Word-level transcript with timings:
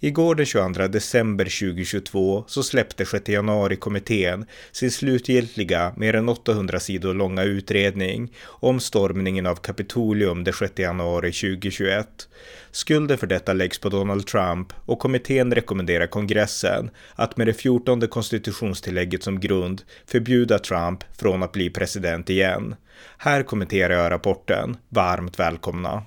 Igår 0.00 0.34
den 0.34 0.46
22 0.46 0.88
december 0.88 1.44
2022 1.44 2.44
så 2.46 2.62
släppte 2.62 3.06
6 3.06 3.28
januari-kommittén 3.28 4.46
sin 4.72 4.90
slutgiltiga, 4.90 5.92
mer 5.96 6.14
än 6.14 6.28
800 6.28 6.80
sidor 6.80 7.14
långa 7.14 7.42
utredning 7.42 8.32
om 8.46 8.80
stormningen 8.80 9.46
av 9.46 9.56
Kapitolium 9.56 10.44
den 10.44 10.54
6 10.54 10.78
januari 10.78 11.32
2021. 11.32 12.28
Skulden 12.70 13.18
för 13.18 13.26
detta 13.26 13.52
läggs 13.52 13.78
på 13.78 13.88
Donald 13.88 14.26
Trump 14.26 14.72
och 14.86 14.98
kommittén 14.98 15.54
rekommenderar 15.54 16.06
kongressen 16.06 16.90
att 17.14 17.36
med 17.36 17.46
det 17.46 17.54
14 17.54 18.08
konstitutionstillägget 18.08 19.22
som 19.22 19.40
grund 19.40 19.82
förbjuda 20.06 20.58
Trump 20.58 21.04
från 21.18 21.42
att 21.42 21.52
bli 21.52 21.70
president 21.70 22.30
igen. 22.30 22.74
Här 23.18 23.42
kommenterar 23.42 23.94
jag 23.94 24.10
rapporten. 24.10 24.76
Varmt 24.88 25.38
välkomna! 25.38 26.02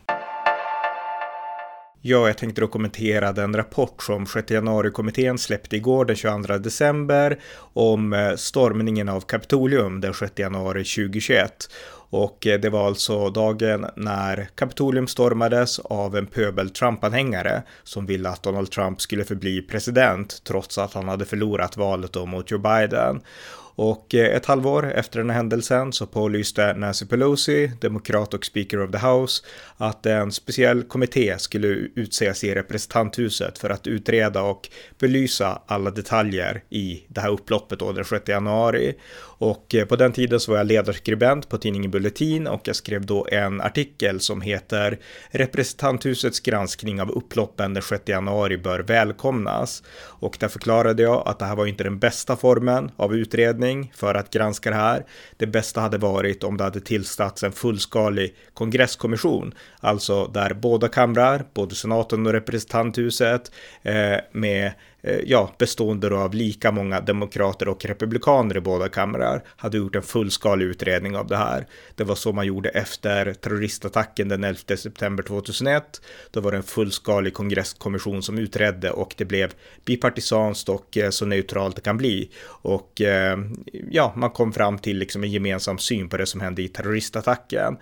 Ja, 2.01 2.27
jag 2.27 2.37
tänkte 2.37 2.61
då 2.61 2.67
kommentera 2.67 3.31
den 3.31 3.55
rapport 3.55 4.03
som 4.03 4.25
6 4.25 4.51
januari-kommittén 4.51 5.37
släppte 5.37 5.75
igår 5.75 6.05
den 6.05 6.15
22 6.15 6.57
december 6.57 7.39
om 7.73 8.13
eh, 8.13 8.35
stormningen 8.35 9.09
av 9.09 9.21
Kapitolium 9.21 10.01
den 10.01 10.13
6 10.13 10.39
januari 10.39 10.83
2021. 10.83 11.69
Och 12.09 12.47
eh, 12.47 12.59
det 12.59 12.69
var 12.69 12.87
alltså 12.87 13.29
dagen 13.29 13.85
när 13.95 14.49
Kapitolium 14.55 15.07
stormades 15.07 15.79
av 15.79 16.17
en 16.17 16.27
pöbel 16.27 16.69
Trump-anhängare 16.69 17.63
som 17.83 18.05
ville 18.05 18.29
att 18.29 18.43
Donald 18.43 18.71
Trump 18.71 19.01
skulle 19.01 19.23
förbli 19.23 19.61
president 19.61 20.41
trots 20.43 20.77
att 20.77 20.93
han 20.93 21.07
hade 21.07 21.25
förlorat 21.25 21.77
valet 21.77 22.13
då 22.13 22.25
mot 22.25 22.51
Joe 22.51 22.59
Biden. 22.59 23.21
Och 23.79 24.15
eh, 24.15 24.35
ett 24.35 24.45
halvår 24.45 24.91
efter 24.91 25.19
den 25.19 25.29
här 25.29 25.37
händelsen 25.37 25.93
så 25.93 26.05
pålyste 26.05 26.73
Nancy 26.73 27.05
Pelosi, 27.05 27.71
demokrat 27.81 28.33
och 28.33 28.45
speaker 28.45 28.83
of 28.83 28.91
the 28.91 28.97
house, 28.97 29.43
att 29.77 30.05
en 30.05 30.31
speciell 30.31 30.83
kommitté 30.83 31.39
skulle 31.39 31.67
utses 31.67 32.43
i 32.43 32.55
representanthuset 32.55 33.57
för 33.57 33.69
att 33.69 33.87
utreda 33.87 34.41
och 34.41 34.69
belysa 34.99 35.61
alla 35.65 35.91
detaljer 35.91 36.63
i 36.69 37.03
det 37.07 37.21
här 37.21 37.29
upploppet 37.29 37.79
då 37.79 37.91
den 37.91 38.05
6 38.05 38.27
januari. 38.27 38.95
Och 39.39 39.75
eh, 39.75 39.85
på 39.85 39.95
den 39.95 40.11
tiden 40.11 40.39
så 40.39 40.51
var 40.51 40.57
jag 40.57 40.67
ledarskribent 40.67 41.49
på 41.49 41.57
tidningen 41.57 41.91
Bulletin 41.91 42.47
och 42.47 42.61
jag 42.63 42.75
skrev 42.75 43.05
då 43.05 43.27
en 43.31 43.61
artikel 43.61 44.19
som 44.19 44.41
heter 44.41 44.99
Representanthusets 45.29 46.39
granskning 46.39 47.01
av 47.01 47.11
upploppen 47.11 47.73
den 47.73 47.83
6 47.83 48.03
januari 48.05 48.57
bör 48.57 48.79
välkomnas. 48.79 49.83
Och 49.99 50.37
där 50.39 50.47
förklarade 50.47 51.03
jag 51.03 51.23
att 51.27 51.39
det 51.39 51.45
här 51.45 51.55
var 51.55 51.65
inte 51.65 51.83
den 51.83 51.99
bästa 51.99 52.35
formen 52.35 52.91
av 52.97 53.15
utredning 53.15 53.66
för 53.95 54.15
att 54.15 54.29
granska 54.29 54.69
det 54.69 54.75
här. 54.75 55.05
Det 55.37 55.47
bästa 55.47 55.81
hade 55.81 55.97
varit 55.97 56.43
om 56.43 56.57
det 56.57 56.63
hade 56.63 56.79
tillsatts 56.79 57.43
en 57.43 57.51
fullskalig 57.51 58.35
kongresskommission, 58.53 59.53
alltså 59.79 60.27
där 60.27 60.53
båda 60.53 60.87
kamrar, 60.87 61.45
både 61.53 61.75
senaten 61.75 62.25
och 62.25 62.33
representanthuset, 62.33 63.51
eh, 63.83 64.17
med 64.31 64.71
Eh, 65.07 65.19
ja, 65.25 65.55
bestående 65.57 66.17
av 66.17 66.33
lika 66.33 66.71
många 66.71 67.01
demokrater 67.01 67.67
och 67.67 67.85
republikaner 67.85 68.57
i 68.57 68.61
båda 68.61 68.89
kamrar, 68.89 69.43
hade 69.55 69.77
gjort 69.77 69.95
en 69.95 70.01
fullskalig 70.01 70.65
utredning 70.65 71.17
av 71.17 71.27
det 71.27 71.37
här. 71.37 71.67
Det 71.95 72.03
var 72.03 72.15
så 72.15 72.33
man 72.33 72.45
gjorde 72.45 72.69
efter 72.69 73.33
terroristattacken 73.33 74.29
den 74.29 74.43
11 74.43 74.77
september 74.77 75.23
2001. 75.23 76.01
Då 76.31 76.41
var 76.41 76.51
det 76.51 76.57
en 76.57 76.63
fullskalig 76.63 77.33
kongresskommission 77.33 78.23
som 78.23 78.37
utredde 78.37 78.91
och 78.91 79.13
det 79.17 79.25
blev 79.25 79.53
bipartisanskt 79.85 80.69
och 80.69 80.97
eh, 80.97 81.09
så 81.09 81.25
neutralt 81.25 81.75
det 81.75 81.81
kan 81.81 81.97
bli. 81.97 82.31
Och 82.45 83.01
eh, 83.01 83.37
ja, 83.91 84.13
man 84.15 84.29
kom 84.29 84.53
fram 84.53 84.77
till 84.77 84.97
liksom 84.97 85.23
en 85.23 85.31
gemensam 85.31 85.77
syn 85.77 86.09
på 86.09 86.17
det 86.17 86.25
som 86.25 86.41
hände 86.41 86.61
i 86.61 86.67
terroristattacken. 86.67 87.77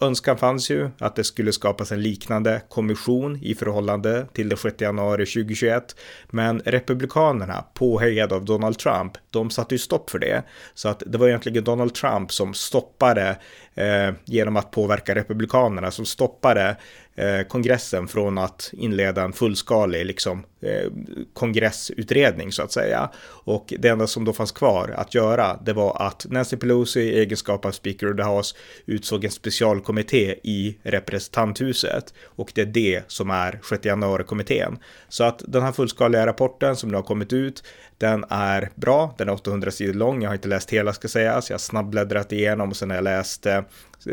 Önskan 0.00 0.38
fanns 0.38 0.70
ju 0.70 0.90
att 0.98 1.16
det 1.16 1.24
skulle 1.24 1.52
skapas 1.52 1.92
en 1.92 2.02
liknande 2.02 2.62
kommission 2.68 3.38
i 3.42 3.54
förhållande 3.54 4.26
till 4.32 4.48
den 4.48 4.58
6 4.58 4.80
januari 4.80 5.26
2021 5.26 5.96
men 6.30 6.60
republikanerna, 6.64 7.64
påhejade 7.74 8.34
av 8.34 8.44
Donald 8.44 8.78
Trump, 8.78 9.12
de 9.30 9.50
satte 9.50 9.74
ju 9.74 9.78
stopp 9.78 10.10
för 10.10 10.18
det. 10.18 10.42
Så 10.74 10.88
att 10.88 11.02
det 11.06 11.18
var 11.18 11.28
egentligen 11.28 11.64
Donald 11.64 11.94
Trump 11.94 12.32
som 12.32 12.54
stoppade, 12.54 13.36
eh, 13.74 14.14
genom 14.24 14.56
att 14.56 14.70
påverka 14.70 15.14
republikanerna, 15.14 15.90
som 15.90 16.04
stoppade 16.04 16.76
Eh, 17.18 17.46
kongressen 17.46 18.08
från 18.08 18.38
att 18.38 18.70
inleda 18.72 19.22
en 19.22 19.32
fullskalig 19.32 20.06
liksom, 20.06 20.44
eh, 20.60 20.90
kongressutredning 21.32 22.52
så 22.52 22.62
att 22.62 22.72
säga. 22.72 23.10
Och 23.26 23.74
det 23.78 23.88
enda 23.88 24.06
som 24.06 24.24
då 24.24 24.32
fanns 24.32 24.52
kvar 24.52 24.94
att 24.96 25.14
göra 25.14 25.60
det 25.64 25.72
var 25.72 26.02
att 26.02 26.26
Nancy 26.30 26.56
Pelosi 26.56 27.00
i 27.00 27.18
egenskap 27.18 27.64
av 27.64 27.70
Speaker 27.70 28.10
of 28.10 28.16
the 28.16 28.22
House 28.22 28.56
utsåg 28.86 29.24
en 29.24 29.30
specialkommitté 29.30 30.34
i 30.42 30.78
representanthuset 30.82 32.14
och 32.24 32.52
det 32.54 32.60
är 32.60 32.66
det 32.66 33.02
som 33.06 33.30
är 33.30 33.60
6 33.68 33.84
januari-kommittén. 33.84 34.78
Så 35.08 35.24
att 35.24 35.42
den 35.48 35.62
här 35.62 35.72
fullskaliga 35.72 36.26
rapporten 36.26 36.76
som 36.76 36.90
nu 36.90 36.96
har 36.96 37.02
kommit 37.02 37.32
ut, 37.32 37.62
den 37.98 38.24
är 38.28 38.70
bra, 38.74 39.14
den 39.18 39.28
är 39.28 39.32
800 39.32 39.70
sidor 39.70 39.94
lång, 39.94 40.22
jag 40.22 40.30
har 40.30 40.34
inte 40.34 40.48
läst 40.48 40.70
hela 40.70 40.92
ska 40.92 41.08
sägas, 41.08 41.50
jag 41.50 41.54
har 41.54 41.58
snabbbläddrat 41.58 42.32
igenom 42.32 42.70
och 42.70 42.76
sen 42.76 42.90
har 42.90 42.96
jag 42.96 43.04
läst 43.04 43.46
eh, 43.46 43.60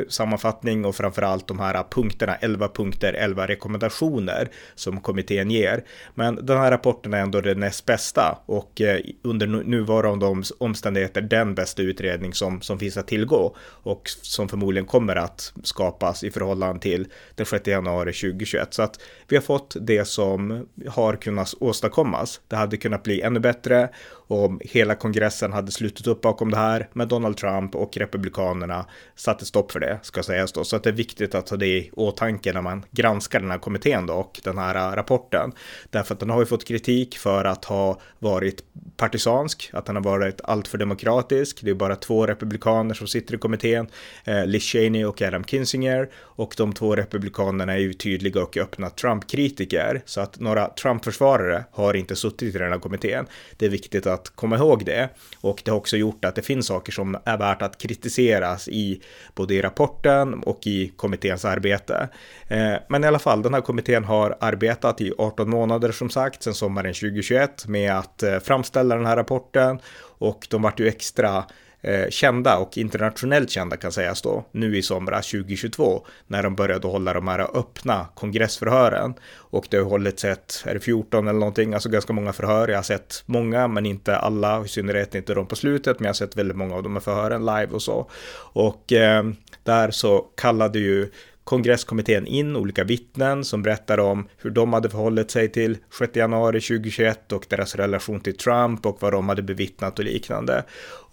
sammanfattning 0.08 0.86
och 0.86 0.96
framförallt 0.96 1.48
de 1.48 1.60
här 1.60 1.84
punkterna, 1.90 2.36
11 2.36 2.68
punkter, 2.68 3.14
11 3.14 3.48
rekommendationer 3.48 4.50
som 4.76 5.02
kommittén 5.02 5.52
ger. 5.52 5.84
Men 6.16 6.46
den 6.46 6.58
här 6.58 6.72
rapporten 6.72 7.14
är 7.14 7.20
ändå 7.20 7.42
den 7.42 7.60
näst 7.60 7.86
bästa 7.86 8.38
och 8.46 8.82
eh, 8.82 9.00
under 9.22 9.48
nuvarande 9.48 10.44
omständigheter 10.58 11.22
den 11.22 11.56
bästa 11.56 11.82
utredning 11.82 12.34
som, 12.34 12.62
som 12.62 12.80
finns 12.80 12.98
att 12.98 13.08
tillgå 13.08 13.56
och 13.60 14.10
som 14.22 14.50
förmodligen 14.50 14.88
kommer 14.88 15.16
att 15.16 15.54
skapas 15.64 16.24
i 16.24 16.32
förhållande 16.32 16.82
till 16.82 17.08
den 17.36 17.46
6 17.46 17.68
januari 17.68 18.14
2021. 18.14 18.74
Så 18.74 18.82
att 18.82 19.00
vi 19.28 19.36
har 19.36 19.44
fått 19.44 19.76
det 19.82 20.06
som 20.06 20.68
har 20.88 21.16
kunnat 21.16 21.54
åstadkommas. 21.60 22.42
Det 22.48 22.56
hade 22.56 22.78
kunnat 22.78 23.04
bli 23.04 23.22
ännu 23.22 23.40
bättre 23.40 23.90
om 24.34 24.60
hela 24.64 24.96
kongressen 24.96 25.54
hade 25.54 25.72
slutit 25.72 26.08
upp 26.08 26.22
bakom 26.22 26.52
det 26.52 26.58
här, 26.58 26.90
men 26.94 27.08
Donald 27.08 27.38
Trump 27.38 27.76
och 27.76 27.98
republikanerna 27.98 28.86
satte 29.16 29.46
stopp 29.46 29.72
för 29.72 29.80
det, 29.80 30.00
ska 30.02 30.24
sägas 30.24 30.52
då. 30.52 30.64
Så 30.64 30.76
att 30.76 30.84
det 30.84 30.90
är 30.90 30.94
viktigt 30.94 31.36
att 31.36 31.50
ha 31.50 31.58
det 31.58 31.68
i 31.68 31.90
åtanke 31.94 32.54
när 32.54 32.62
man 32.62 32.86
granskar 32.92 33.40
den 33.40 33.52
här 33.52 33.58
kommittén 33.58 34.06
då 34.06 34.14
och 34.14 34.40
den 34.44 34.58
här 34.58 34.76
äh, 34.76 34.96
rapporten. 34.96 35.52
Därför 35.90 36.14
att 36.14 36.20
den 36.20 36.30
har 36.30 36.40
ju 36.40 36.46
fått 36.46 36.68
kritik 36.68 37.18
för 37.18 37.46
att 37.46 37.66
ha 37.66 38.00
varit 38.20 38.64
partisansk, 38.98 39.70
att 39.74 39.86
den 39.86 39.96
har 39.96 40.04
varit 40.04 40.42
alltför 40.44 40.78
demokratisk. 40.78 41.60
Det 41.62 41.70
är 41.70 41.76
bara 41.76 41.96
två 41.96 42.28
republikaner 42.28 42.94
som 42.94 43.08
sitter 43.08 43.36
i 43.36 43.38
kommittén, 43.38 43.88
eh, 44.24 44.46
Liz 44.46 44.64
Cheney 44.64 45.06
och 45.06 45.22
Adam 45.22 45.44
Kinzinger. 45.44 46.10
Och 46.16 46.54
de 46.58 46.74
två 46.74 46.96
republikanerna 46.96 47.74
är 47.74 47.78
ju 47.78 47.94
tydliga 47.94 48.44
och 48.44 48.58
öppna 48.58 48.90
Trump-kritiker. 48.90 50.02
Så 50.06 50.22
att 50.22 50.40
några 50.40 50.70
Trump-försvarare 50.70 51.64
har 51.72 51.94
inte 51.94 52.16
suttit 52.16 52.56
i 52.56 52.58
den 52.58 52.72
här 52.72 52.80
kommittén. 52.80 53.26
Det 53.58 53.66
är 53.66 53.70
viktigt 53.70 54.08
att 54.08 54.23
att 54.24 54.36
komma 54.36 54.56
ihåg 54.56 54.86
det. 54.86 55.10
Och 55.42 55.62
det 55.66 55.72
har 55.72 55.78
också 55.78 55.98
gjort 55.98 56.26
att 56.26 56.36
det 56.36 56.42
finns 56.42 56.68
saker 56.68 56.92
som 56.92 57.18
är 57.26 57.38
värt 57.38 57.62
att 57.62 57.78
kritiseras 57.78 58.68
i 58.68 59.02
både 59.36 59.54
i 59.54 59.62
rapporten 59.62 60.34
och 60.34 60.68
i 60.68 60.88
kommitténs 60.96 61.46
arbete. 61.46 62.10
Eh, 62.48 62.74
men 62.90 63.04
i 63.04 63.08
alla 63.08 63.20
fall, 63.20 63.42
den 63.42 63.54
här 63.54 63.62
kommittén 63.62 64.04
har 64.04 64.38
arbetat 64.40 65.02
i 65.02 65.14
18 65.18 65.50
månader 65.50 65.92
som 65.92 66.10
sagt, 66.10 66.44
sedan 66.44 66.54
sommaren 66.54 66.94
2021 66.94 67.68
med 67.68 67.98
att 67.98 68.24
eh, 68.24 68.40
framställa 68.40 68.96
den 68.96 69.06
här 69.06 69.16
rapporten 69.16 69.80
och 70.18 70.48
de 70.50 70.62
vart 70.62 70.80
ju 70.80 70.88
extra 70.88 71.44
eh, 71.84 72.10
kända 72.10 72.58
och 72.58 72.78
internationellt 72.78 73.50
kända 73.50 73.78
kan 73.78 73.92
sägas 73.92 74.22
då, 74.22 74.46
nu 74.52 74.78
i 74.78 74.82
somras 74.82 75.32
2022, 75.32 76.06
när 76.28 76.44
de 76.44 76.56
började 76.56 76.88
hålla 76.88 77.14
de 77.14 77.28
här 77.28 77.58
öppna 77.58 78.08
kongressförhören. 78.16 79.14
Och 79.36 79.68
det 79.70 79.78
har 79.78 79.86
hållits 79.86 80.26
ett, 80.26 80.64
är 80.66 80.74
det 80.74 80.80
14 80.80 81.28
eller 81.28 81.40
någonting, 81.40 81.74
alltså 81.74 81.90
ganska 81.90 82.14
många 82.14 82.34
förhör. 82.34 82.68
Jag 82.68 82.78
har 82.78 82.84
sett 82.84 83.24
många, 83.26 83.68
men 83.68 83.86
inte 83.86 84.18
alla, 84.18 84.66
i 84.66 84.68
synnerhet 84.68 85.16
inte 85.16 85.34
de 85.34 85.48
på 85.48 85.56
slutet, 85.56 86.00
men 86.00 86.06
jag 86.06 86.10
har 86.10 86.14
sett 86.14 86.36
väldigt 86.36 86.58
många 86.58 86.76
av 86.76 86.84
de 86.84 86.94
här 86.94 87.02
förhören 87.02 87.46
live 87.46 87.68
och 87.72 87.82
så. 87.82 88.10
Och 88.54 88.94
eh, 88.94 89.24
där 89.64 89.92
så 89.92 90.26
kallade 90.36 90.80
ju 90.80 91.10
kongresskommittén 91.44 92.28
in 92.28 92.56
olika 92.56 92.84
vittnen 92.84 93.46
som 93.46 93.64
berättar 93.64 93.98
om 93.98 94.28
hur 94.38 94.50
de 94.50 94.74
hade 94.74 94.90
förhållit 94.90 95.32
sig 95.32 95.52
till 95.52 95.78
6 96.00 96.16
januari 96.16 96.62
2021 96.62 97.32
och 97.32 97.46
deras 97.50 97.76
relation 97.76 98.20
till 98.20 98.38
Trump 98.38 98.86
och 98.86 98.98
vad 99.00 99.14
de 99.14 99.30
hade 99.30 99.42
bevittnat 99.42 100.00
och 100.00 100.06
liknande. 100.06 100.64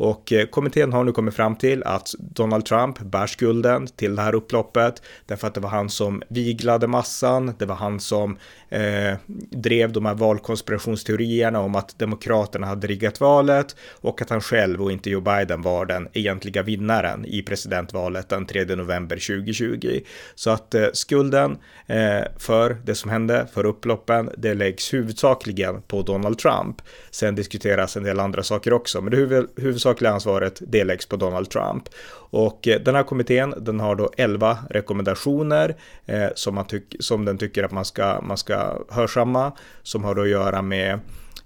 Och 0.01 0.33
eh, 0.33 0.47
kommittén 0.47 0.93
har 0.93 1.05
nu 1.05 1.13
kommit 1.13 1.35
fram 1.35 1.57
till 1.57 1.83
att 1.83 2.15
Donald 2.19 2.65
Trump 2.65 2.99
bär 2.99 3.27
skulden 3.27 3.87
till 3.87 4.17
det 4.17 4.23
här 4.23 4.35
upploppet 4.35 5.03
därför 5.27 5.47
att 5.47 5.55
det 5.55 5.61
var 5.61 5.71
han 5.71 5.91
som 5.91 6.23
viglade 6.29 6.87
massan, 6.87 7.55
det 7.59 7.67
var 7.67 7.75
han 7.75 8.01
som 8.01 8.39
eh, 8.69 9.15
drev 9.51 9.93
de 9.93 10.07
här 10.07 10.15
valkonspirationsteorierna 10.15 11.61
om 11.61 11.75
att 11.75 11.99
demokraterna 11.99 12.67
hade 12.67 12.87
riggat 12.87 13.21
valet 13.21 13.77
och 14.01 14.23
att 14.23 14.31
han 14.31 14.41
själv 14.41 14.83
och 14.83 14.93
inte 14.93 15.11
Joe 15.11 15.21
Biden 15.21 15.63
var 15.63 15.87
den 15.87 16.09
egentliga 16.13 16.63
vinnaren 16.63 17.25
i 17.25 17.43
presidentvalet 17.43 18.29
den 18.29 18.47
3 18.47 18.65
november 18.65 19.17
2020. 19.17 20.01
Så 20.35 20.51
att 20.51 20.75
eh, 20.75 20.87
skulden 20.93 21.59
eh, 21.87 22.21
för 22.39 22.77
det 22.85 22.95
som 22.95 23.11
hände, 23.11 23.47
för 23.55 23.67
upploppen, 23.67 24.31
det 24.39 24.55
läggs 24.55 24.95
huvudsakligen 24.95 25.83
på 25.83 26.03
Donald 26.03 26.39
Trump. 26.39 26.83
Sen 27.11 27.35
diskuteras 27.35 27.97
en 27.97 28.03
del 28.03 28.21
andra 28.21 28.43
saker 28.43 28.73
också, 28.73 29.01
men 29.01 29.11
det 29.11 29.17
huvud, 29.17 29.49
huvudsakliga 29.91 30.13
ansvaret 30.13 30.63
det 30.67 30.85
läggs 30.85 31.07
på 31.07 31.17
Donald 31.17 31.51
Trump. 31.51 31.89
Och 32.33 32.69
eh, 32.69 32.81
den 32.81 32.95
här 32.95 33.03
kommittén, 33.03 33.55
den 33.59 33.81
har 33.81 33.97
då 33.97 34.11
11 34.17 34.59
rekommendationer 34.71 35.77
eh, 36.07 36.29
som, 36.35 36.55
man 36.55 36.67
tyck, 36.67 36.97
som 37.01 37.25
den 37.25 37.39
tycker 37.39 37.65
att 37.65 37.73
man 37.73 37.85
ska, 37.85 38.21
man 38.23 38.37
ska 38.37 38.85
hörsamma, 38.91 39.53
som 39.83 40.05
har 40.05 40.15
då 40.15 40.23
att 40.23 40.29
göra 40.29 40.63
med 40.63 41.01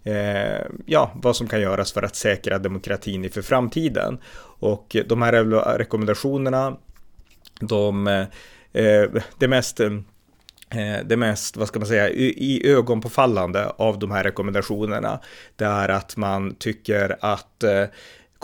eh, 0.05 0.67
ja, 0.87 1.11
vad 1.23 1.37
som 1.37 1.49
kan 1.49 1.61
göras 1.61 1.93
för 1.93 2.05
att 2.05 2.17
säkra 2.17 2.58
demokratin 2.58 3.25
inför 3.25 3.43
framtiden. 3.43 4.19
Och 4.61 4.96
eh, 4.96 5.05
de 5.06 5.23
här 5.23 5.32
rekommendationerna, 5.79 6.76
de, 7.61 8.06
eh, 8.06 8.26
eh 8.73 9.11
det 9.38 9.49
mest 9.49 9.81
det 11.05 11.17
mest, 11.17 11.56
vad 11.56 11.69
ska 11.69 11.79
man 11.79 11.88
säga, 11.88 12.08
i 12.08 12.62
ögonpåfallande 12.64 13.73
av 13.79 13.99
de 13.99 14.11
här 14.11 14.25
rekommendationerna, 14.25 15.20
det 15.56 15.64
är 15.64 15.88
att 15.88 16.17
man 16.17 16.55
tycker 16.55 17.17
att 17.20 17.62
eh, 17.62 17.85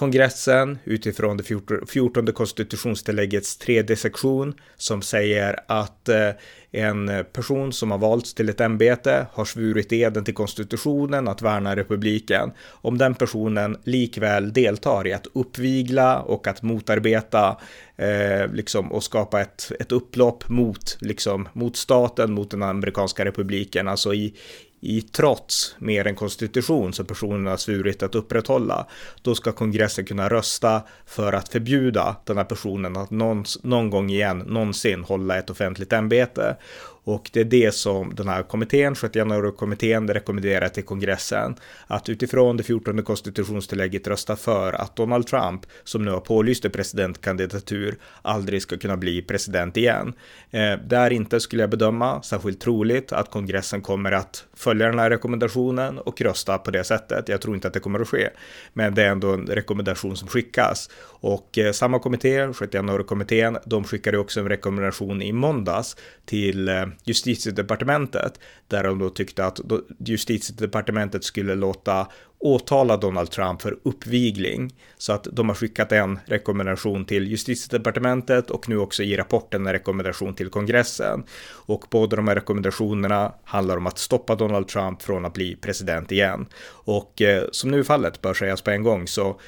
kongressen 0.01 0.79
utifrån 0.85 1.37
det 1.37 1.45
14 1.89 2.27
konstitutionstilläggets 2.27 3.57
tredje 3.57 3.97
sektion 3.97 4.55
som 4.77 5.03
säger 5.03 5.61
att 5.67 6.09
eh, 6.09 6.31
en 6.71 7.25
person 7.33 7.73
som 7.73 7.91
har 7.91 7.99
valts 7.99 8.35
till 8.35 8.49
ett 8.49 8.61
ämbete 8.61 9.27
har 9.33 9.45
svurit 9.45 9.93
eden 9.93 10.25
till 10.25 10.35
konstitutionen 10.35 11.29
att 11.29 11.43
värna 11.43 11.77
republiken. 11.77 12.53
Om 12.71 12.99
den 12.99 13.15
personen 13.15 13.77
likväl 13.85 14.53
deltar 14.53 15.07
i 15.07 15.13
att 15.13 15.27
uppvigla 15.33 16.21
och 16.21 16.47
att 16.47 16.63
motarbeta 16.63 17.57
eh, 17.97 18.53
liksom, 18.53 18.93
och 18.93 19.05
skapa 19.05 19.41
ett, 19.41 19.73
ett 19.81 19.93
upplopp 19.93 20.49
mot, 20.49 20.97
liksom, 21.01 21.49
mot 21.53 21.77
staten, 21.77 22.33
mot 22.33 22.51
den 22.51 22.63
amerikanska 22.63 23.25
republiken, 23.25 23.89
alltså 23.89 24.15
i, 24.15 24.35
i 24.81 25.03
trots 25.03 25.75
mer 25.79 26.07
än 26.07 26.15
konstitution 26.15 26.93
som 26.93 27.07
personen 27.07 27.47
har 27.47 27.57
svurit 27.57 28.03
att 28.03 28.15
upprätthålla, 28.15 28.87
då 29.23 29.35
ska 29.35 29.53
kongressen 29.53 30.05
kunna 30.05 30.29
rösta 30.29 30.83
för 31.07 31.33
att 31.33 31.49
förbjuda 31.49 32.17
den 32.25 32.37
här 32.37 32.45
personen 32.45 32.97
att 32.97 33.11
någon, 33.11 33.45
någon 33.63 33.91
gång 33.91 34.11
igen 34.11 34.39
någonsin 34.39 35.05
hålla 35.05 35.39
ett 35.39 35.51
offentligt 35.51 35.93
ämbete. 35.93 36.57
Och 37.05 37.31
det 37.33 37.41
är 37.41 37.45
det 37.45 37.75
som 37.75 38.15
den 38.15 38.29
här 38.29 38.43
kommittén, 38.43 38.97
6 38.97 39.17
januari-kommittén, 39.17 40.09
rekommenderar 40.09 40.69
till 40.69 40.85
kongressen. 40.85 41.55
Att 41.87 42.09
utifrån 42.09 42.57
det 42.57 42.63
14 42.63 43.03
konstitutionstillägget 43.03 44.09
rösta 44.09 44.37
för 44.37 44.73
att 44.73 44.97
Donald 44.97 45.27
Trump, 45.27 45.67
som 45.85 46.05
nu 46.05 46.11
har 46.11 46.21
pålyst 46.21 46.65
en 46.65 46.71
presidentkandidatur, 46.71 47.99
aldrig 48.23 48.63
ska 48.63 48.77
kunna 48.77 48.97
bli 48.97 49.23
president 49.23 49.77
igen. 49.77 50.13
Eh, 50.51 50.73
det 50.89 50.97
är 50.97 51.11
inte, 51.11 51.41
skulle 51.41 51.63
jag 51.63 51.71
bedöma, 51.71 52.23
särskilt 52.23 52.61
troligt 52.61 53.13
att 53.13 53.31
kongressen 53.31 53.81
kommer 53.81 54.13
att 54.13 54.45
följa 54.55 54.87
den 54.87 54.99
här 54.99 55.11
rekommendationen 55.11 55.99
och 55.99 56.21
rösta 56.21 56.59
på 56.59 56.71
det 56.71 56.85
sättet. 56.85 57.29
Jag 57.29 57.41
tror 57.41 57.55
inte 57.55 57.69
att 57.69 57.75
det 57.75 57.81
kommer 57.81 58.01
att 58.01 58.09
ske, 58.09 58.29
men 58.73 58.95
det 58.95 59.03
är 59.03 59.11
ändå 59.11 59.33
en 59.33 59.47
rekommendation 59.47 60.17
som 60.17 60.29
skickas. 60.29 60.91
Och 61.03 61.59
eh, 61.59 61.73
samma 61.73 61.99
kommitté, 61.99 62.55
6 62.55 62.75
januari-kommittén, 62.75 63.59
de 63.67 63.85
skickade 63.85 64.19
också 64.19 64.41
en 64.41 64.49
rekommendation 64.49 65.23
i 65.23 65.33
måndags 65.33 65.97
till 66.25 66.69
eh, 66.69 66.87
justitiedepartementet 67.05 68.41
där 68.69 68.85
de 68.85 68.99
då 68.99 69.11
tyckte 69.11 69.45
att 69.45 69.61
justitiedepartementet 69.99 71.25
skulle 71.25 71.55
låta 71.55 72.07
åtala 72.41 72.97
Donald 72.97 73.31
Trump 73.31 73.63
för 73.63 73.79
uppvigling. 73.83 74.75
Så 74.99 75.13
att 75.13 75.27
de 75.33 75.49
har 75.49 75.57
skickat 75.57 75.93
en 75.93 76.19
rekommendation 76.25 77.05
till 77.05 77.29
justitiedepartementet 77.29 78.51
och 78.51 78.69
nu 78.69 78.79
också 78.79 79.03
i 79.03 79.17
rapporten 79.17 79.67
en 79.67 79.73
rekommendation 79.73 80.35
till 80.35 80.49
kongressen. 80.49 81.25
Och 81.51 81.85
båda 81.91 82.17
de 82.17 82.29
här 82.29 82.35
rekommendationerna 82.35 83.35
handlar 83.45 83.77
om 83.77 83.87
att 83.87 83.99
stoppa 83.99 84.35
Donald 84.35 84.69
Trump 84.69 85.03
från 85.03 85.25
att 85.25 85.35
bli 85.35 85.57
president 85.57 86.13
igen. 86.13 86.47
Och 86.69 87.23
eh, 87.23 87.45
som 87.53 87.71
nu 87.71 87.79
är 87.79 87.83
fallet 87.83 88.23
bör 88.23 88.35
sägas 88.35 88.63
på 88.63 88.71
en 88.71 88.83
gång 88.83 89.07
så 89.07 89.41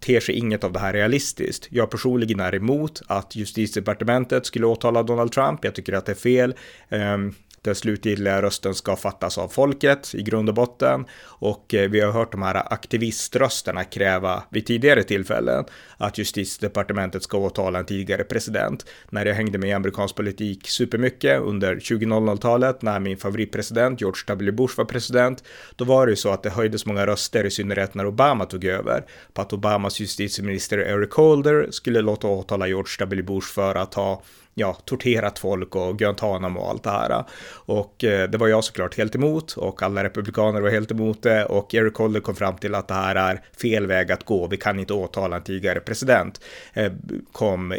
ter 0.00 0.20
sig 0.20 0.34
inget 0.34 0.64
av 0.64 0.72
det 0.72 0.78
här 0.78 0.92
realistiskt. 0.92 1.68
Jag 1.70 1.90
personligen 1.90 2.40
är 2.40 2.54
emot 2.54 3.02
att 3.06 3.36
justitiedepartementet 3.36 4.46
skulle 4.46 4.66
åtala 4.66 5.02
Donald 5.02 5.32
Trump. 5.32 5.64
Jag 5.64 5.74
tycker 5.74 5.92
att 5.92 6.06
det 6.06 6.12
är 6.12 6.16
fel. 6.16 6.54
Ehm, 6.88 7.34
den 7.66 7.74
slutgiltiga 7.74 8.42
rösten 8.42 8.74
ska 8.74 8.96
fattas 8.96 9.38
av 9.38 9.48
folket 9.48 10.14
i 10.14 10.22
grund 10.22 10.48
och 10.48 10.54
botten. 10.54 11.04
Och 11.24 11.74
eh, 11.74 11.90
vi 11.90 12.00
har 12.00 12.12
hört 12.12 12.32
de 12.32 12.42
här 12.42 12.72
aktiviströsterna 12.72 13.84
kräva 13.84 14.42
vid 14.50 14.66
tidigare 14.66 15.02
tillfällen 15.02 15.64
att 15.96 16.18
justitiedepartementet 16.18 17.22
ska 17.22 17.38
åtala 17.38 17.78
en 17.78 17.86
tidigare 17.86 18.24
president. 18.24 18.86
När 19.10 19.26
jag 19.26 19.34
hängde 19.34 19.58
med 19.58 19.70
i 19.70 19.72
amerikansk 19.72 20.16
politik 20.16 20.68
supermycket 20.68 21.40
under 21.40 21.76
2000-talet 21.76 22.82
när 22.82 23.00
min 23.00 23.16
favoritpresident 23.16 24.00
George 24.00 24.22
W. 24.26 24.52
Bush 24.52 24.78
var 24.78 24.84
president, 24.84 25.44
då 25.76 25.84
var 25.84 26.06
det 26.06 26.10
ju 26.10 26.16
så 26.16 26.30
att 26.30 26.42
det 26.42 26.50
höjdes 26.50 26.86
många 26.86 27.06
röster, 27.06 27.44
i 27.44 27.50
synnerhet 27.50 27.94
när 27.94 28.06
Obama 28.06 28.44
tog 28.44 28.64
över, 28.64 29.04
på 29.32 29.42
att 29.42 29.52
Obamas 29.52 30.00
justitieminister 30.00 30.78
Eric 30.78 31.12
Holder 31.12 31.68
skulle 31.70 32.00
låta 32.00 32.26
åtala 32.26 32.66
George 32.66 32.96
W. 32.98 33.22
Bush 33.22 33.54
för 33.54 33.74
att 33.74 33.94
ha 33.94 34.22
ja, 34.58 34.76
torterat 34.84 35.38
folk 35.38 35.74
och 35.76 35.98
Guantanamo 35.98 36.60
och 36.60 36.68
allt 36.68 36.82
det 36.82 36.90
här. 36.90 37.24
Och 37.50 38.04
eh, 38.04 38.30
det 38.30 38.38
var 38.38 38.48
jag 38.48 38.64
såklart 38.64 38.96
helt 38.96 39.14
emot 39.14 39.52
och 39.52 39.82
alla 39.82 40.04
republikaner 40.04 40.60
var 40.60 40.70
helt 40.70 40.90
emot 40.90 41.22
det 41.22 41.44
och 41.44 41.74
Eric 41.74 41.94
Holder 41.94 42.20
kom 42.20 42.36
fram 42.36 42.56
till 42.56 42.74
att 42.74 42.88
det 42.88 42.94
här 42.94 43.14
är 43.14 43.42
fel 43.60 43.86
väg 43.86 44.12
att 44.12 44.24
gå. 44.24 44.46
Vi 44.46 44.56
kan 44.56 44.78
inte 44.78 44.94
åtala 44.94 45.36
en 45.36 45.42
tidigare 45.42 45.80
president. 45.80 46.40
Eh, 46.72 46.92
kom 47.32 47.72
eh, 47.72 47.78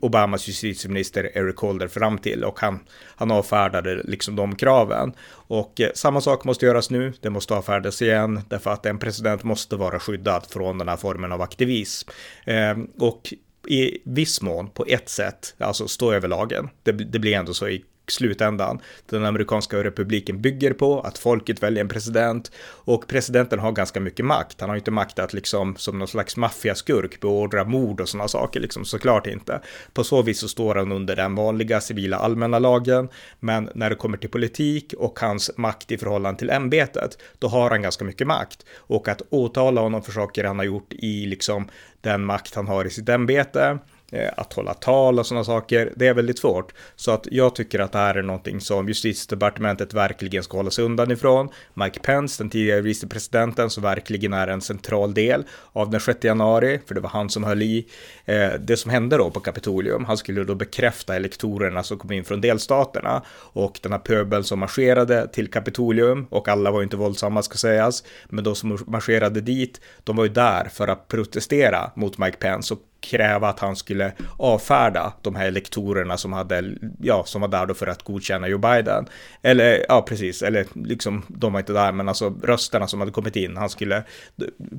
Obamas 0.00 0.48
justitieminister 0.48 1.38
Eric 1.38 1.56
Holder 1.56 1.88
fram 1.88 2.18
till 2.18 2.44
och 2.44 2.60
han, 2.60 2.80
han 3.16 3.30
avfärdade 3.30 3.94
liksom 3.94 4.36
de 4.36 4.56
kraven. 4.56 5.12
Och 5.30 5.80
eh, 5.80 5.90
samma 5.94 6.20
sak 6.20 6.44
måste 6.44 6.66
göras 6.66 6.90
nu. 6.90 7.12
Det 7.20 7.30
måste 7.30 7.54
avfärdas 7.54 8.02
igen 8.02 8.40
därför 8.48 8.70
att 8.70 8.86
en 8.86 8.98
president 8.98 9.44
måste 9.44 9.76
vara 9.76 9.98
skyddad 10.00 10.46
från 10.48 10.78
den 10.78 10.88
här 10.88 10.96
formen 10.96 11.32
av 11.32 11.42
aktivism. 11.42 12.10
Eh, 12.44 12.76
och 12.98 13.32
i 13.68 14.02
viss 14.04 14.42
mån 14.42 14.70
på 14.70 14.84
ett 14.88 15.08
sätt, 15.08 15.54
alltså 15.58 15.88
stå 15.88 16.12
över 16.12 16.28
lagen. 16.28 16.68
Det, 16.82 16.92
det 16.92 17.18
blir 17.18 17.34
ändå 17.34 17.54
så 17.54 17.68
i 17.68 17.84
slutändan. 18.10 18.80
Den 19.06 19.24
amerikanska 19.24 19.84
republiken 19.84 20.40
bygger 20.40 20.72
på 20.72 21.00
att 21.00 21.18
folket 21.18 21.62
väljer 21.62 21.80
en 21.80 21.88
president 21.88 22.52
och 22.68 23.06
presidenten 23.06 23.58
har 23.58 23.72
ganska 23.72 24.00
mycket 24.00 24.24
makt. 24.24 24.60
Han 24.60 24.70
har 24.70 24.76
inte 24.76 24.90
makt 24.90 25.18
att 25.18 25.32
liksom 25.32 25.76
som 25.76 25.98
någon 25.98 26.08
slags 26.08 26.36
maffiaskurk 26.36 27.20
beordra 27.20 27.64
mord 27.64 28.00
och 28.00 28.08
sådana 28.08 28.28
saker, 28.28 28.60
liksom 28.60 28.84
såklart 28.84 29.26
inte. 29.26 29.60
På 29.92 30.04
så 30.04 30.22
vis 30.22 30.40
så 30.40 30.48
står 30.48 30.74
han 30.74 30.92
under 30.92 31.16
den 31.16 31.34
vanliga 31.34 31.80
civila 31.80 32.16
allmänna 32.16 32.58
lagen, 32.58 33.08
men 33.40 33.70
när 33.74 33.90
det 33.90 33.96
kommer 33.96 34.18
till 34.18 34.30
politik 34.30 34.94
och 34.98 35.18
hans 35.20 35.50
makt 35.56 35.92
i 35.92 35.98
förhållande 35.98 36.38
till 36.38 36.50
ämbetet, 36.50 37.18
då 37.38 37.48
har 37.48 37.70
han 37.70 37.82
ganska 37.82 38.04
mycket 38.04 38.26
makt 38.26 38.66
och 38.76 39.08
att 39.08 39.22
åtala 39.30 39.80
honom 39.80 40.02
för 40.02 40.12
saker 40.12 40.44
han 40.44 40.58
har 40.58 40.66
gjort 40.66 40.92
i 40.92 41.26
liksom 41.26 41.68
den 42.00 42.24
makt 42.24 42.54
han 42.54 42.66
har 42.66 42.84
i 42.84 42.90
sitt 42.90 43.08
ämbete 43.08 43.78
Eh, 44.12 44.30
att 44.36 44.52
hålla 44.52 44.74
tal 44.74 45.18
och 45.18 45.26
sådana 45.26 45.44
saker, 45.44 45.92
det 45.96 46.06
är 46.06 46.14
väldigt 46.14 46.38
svårt. 46.38 46.72
Så 46.96 47.10
att 47.10 47.26
jag 47.30 47.54
tycker 47.54 47.78
att 47.78 47.92
det 47.92 47.98
här 47.98 48.14
är 48.14 48.22
någonting 48.22 48.60
som 48.60 48.88
justitiedepartementet 48.88 49.94
verkligen 49.94 50.42
ska 50.42 50.56
hålla 50.56 50.70
sig 50.70 50.84
undan 50.84 51.10
ifrån. 51.10 51.48
Mike 51.74 52.00
Pence, 52.00 52.42
den 52.42 52.50
tidigare 52.50 52.80
vicepresidenten, 52.80 53.70
som 53.70 53.82
verkligen 53.82 54.32
är 54.32 54.48
en 54.48 54.60
central 54.60 55.14
del 55.14 55.44
av 55.72 55.90
den 55.90 56.00
6 56.00 56.24
januari, 56.24 56.80
för 56.86 56.94
det 56.94 57.00
var 57.00 57.10
han 57.10 57.30
som 57.30 57.44
höll 57.44 57.62
i 57.62 57.86
eh, 58.24 58.50
det 58.60 58.76
som 58.76 58.90
hände 58.90 59.16
då 59.16 59.30
på 59.30 59.40
Kapitolium. 59.40 60.04
Han 60.04 60.16
skulle 60.16 60.44
då 60.44 60.54
bekräfta 60.54 61.16
elektorerna 61.16 61.82
som 61.82 61.98
kom 61.98 62.12
in 62.12 62.24
från 62.24 62.40
delstaterna 62.40 63.22
och 63.36 63.78
den 63.82 63.92
här 63.92 63.98
pöbeln 63.98 64.44
som 64.44 64.58
marscherade 64.58 65.28
till 65.28 65.50
Kapitolium 65.50 66.26
och 66.30 66.48
alla 66.48 66.70
var 66.70 66.80
ju 66.80 66.84
inte 66.84 66.96
våldsamma 66.96 67.42
ska 67.42 67.56
sägas, 67.56 68.04
men 68.28 68.44
de 68.44 68.54
som 68.54 68.78
marscherade 68.86 69.40
dit, 69.40 69.80
de 70.04 70.16
var 70.16 70.24
ju 70.24 70.30
där 70.30 70.68
för 70.72 70.88
att 70.88 71.08
protestera 71.08 71.90
mot 71.94 72.18
Mike 72.18 72.36
Pence 72.36 72.74
och 72.74 72.80
kräva 73.00 73.48
att 73.48 73.60
han 73.60 73.76
skulle 73.76 74.12
avfärda 74.36 75.12
de 75.22 75.36
här 75.36 75.46
elektorerna 75.46 76.16
som 76.16 76.32
hade, 76.32 76.74
ja, 77.00 77.24
som 77.24 77.40
var 77.40 77.48
där 77.48 77.66
då 77.66 77.74
för 77.74 77.86
att 77.86 78.02
godkänna 78.02 78.48
Joe 78.48 78.58
Biden. 78.58 79.06
Eller, 79.42 79.86
ja, 79.88 80.02
precis, 80.02 80.42
eller 80.42 80.66
liksom, 80.74 81.22
de 81.28 81.52
var 81.52 81.60
inte 81.60 81.72
där, 81.72 81.92
men 81.92 82.08
alltså 82.08 82.34
rösterna 82.42 82.86
som 82.86 83.00
hade 83.00 83.12
kommit 83.12 83.36
in, 83.36 83.56
han 83.56 83.70
skulle, 83.70 84.02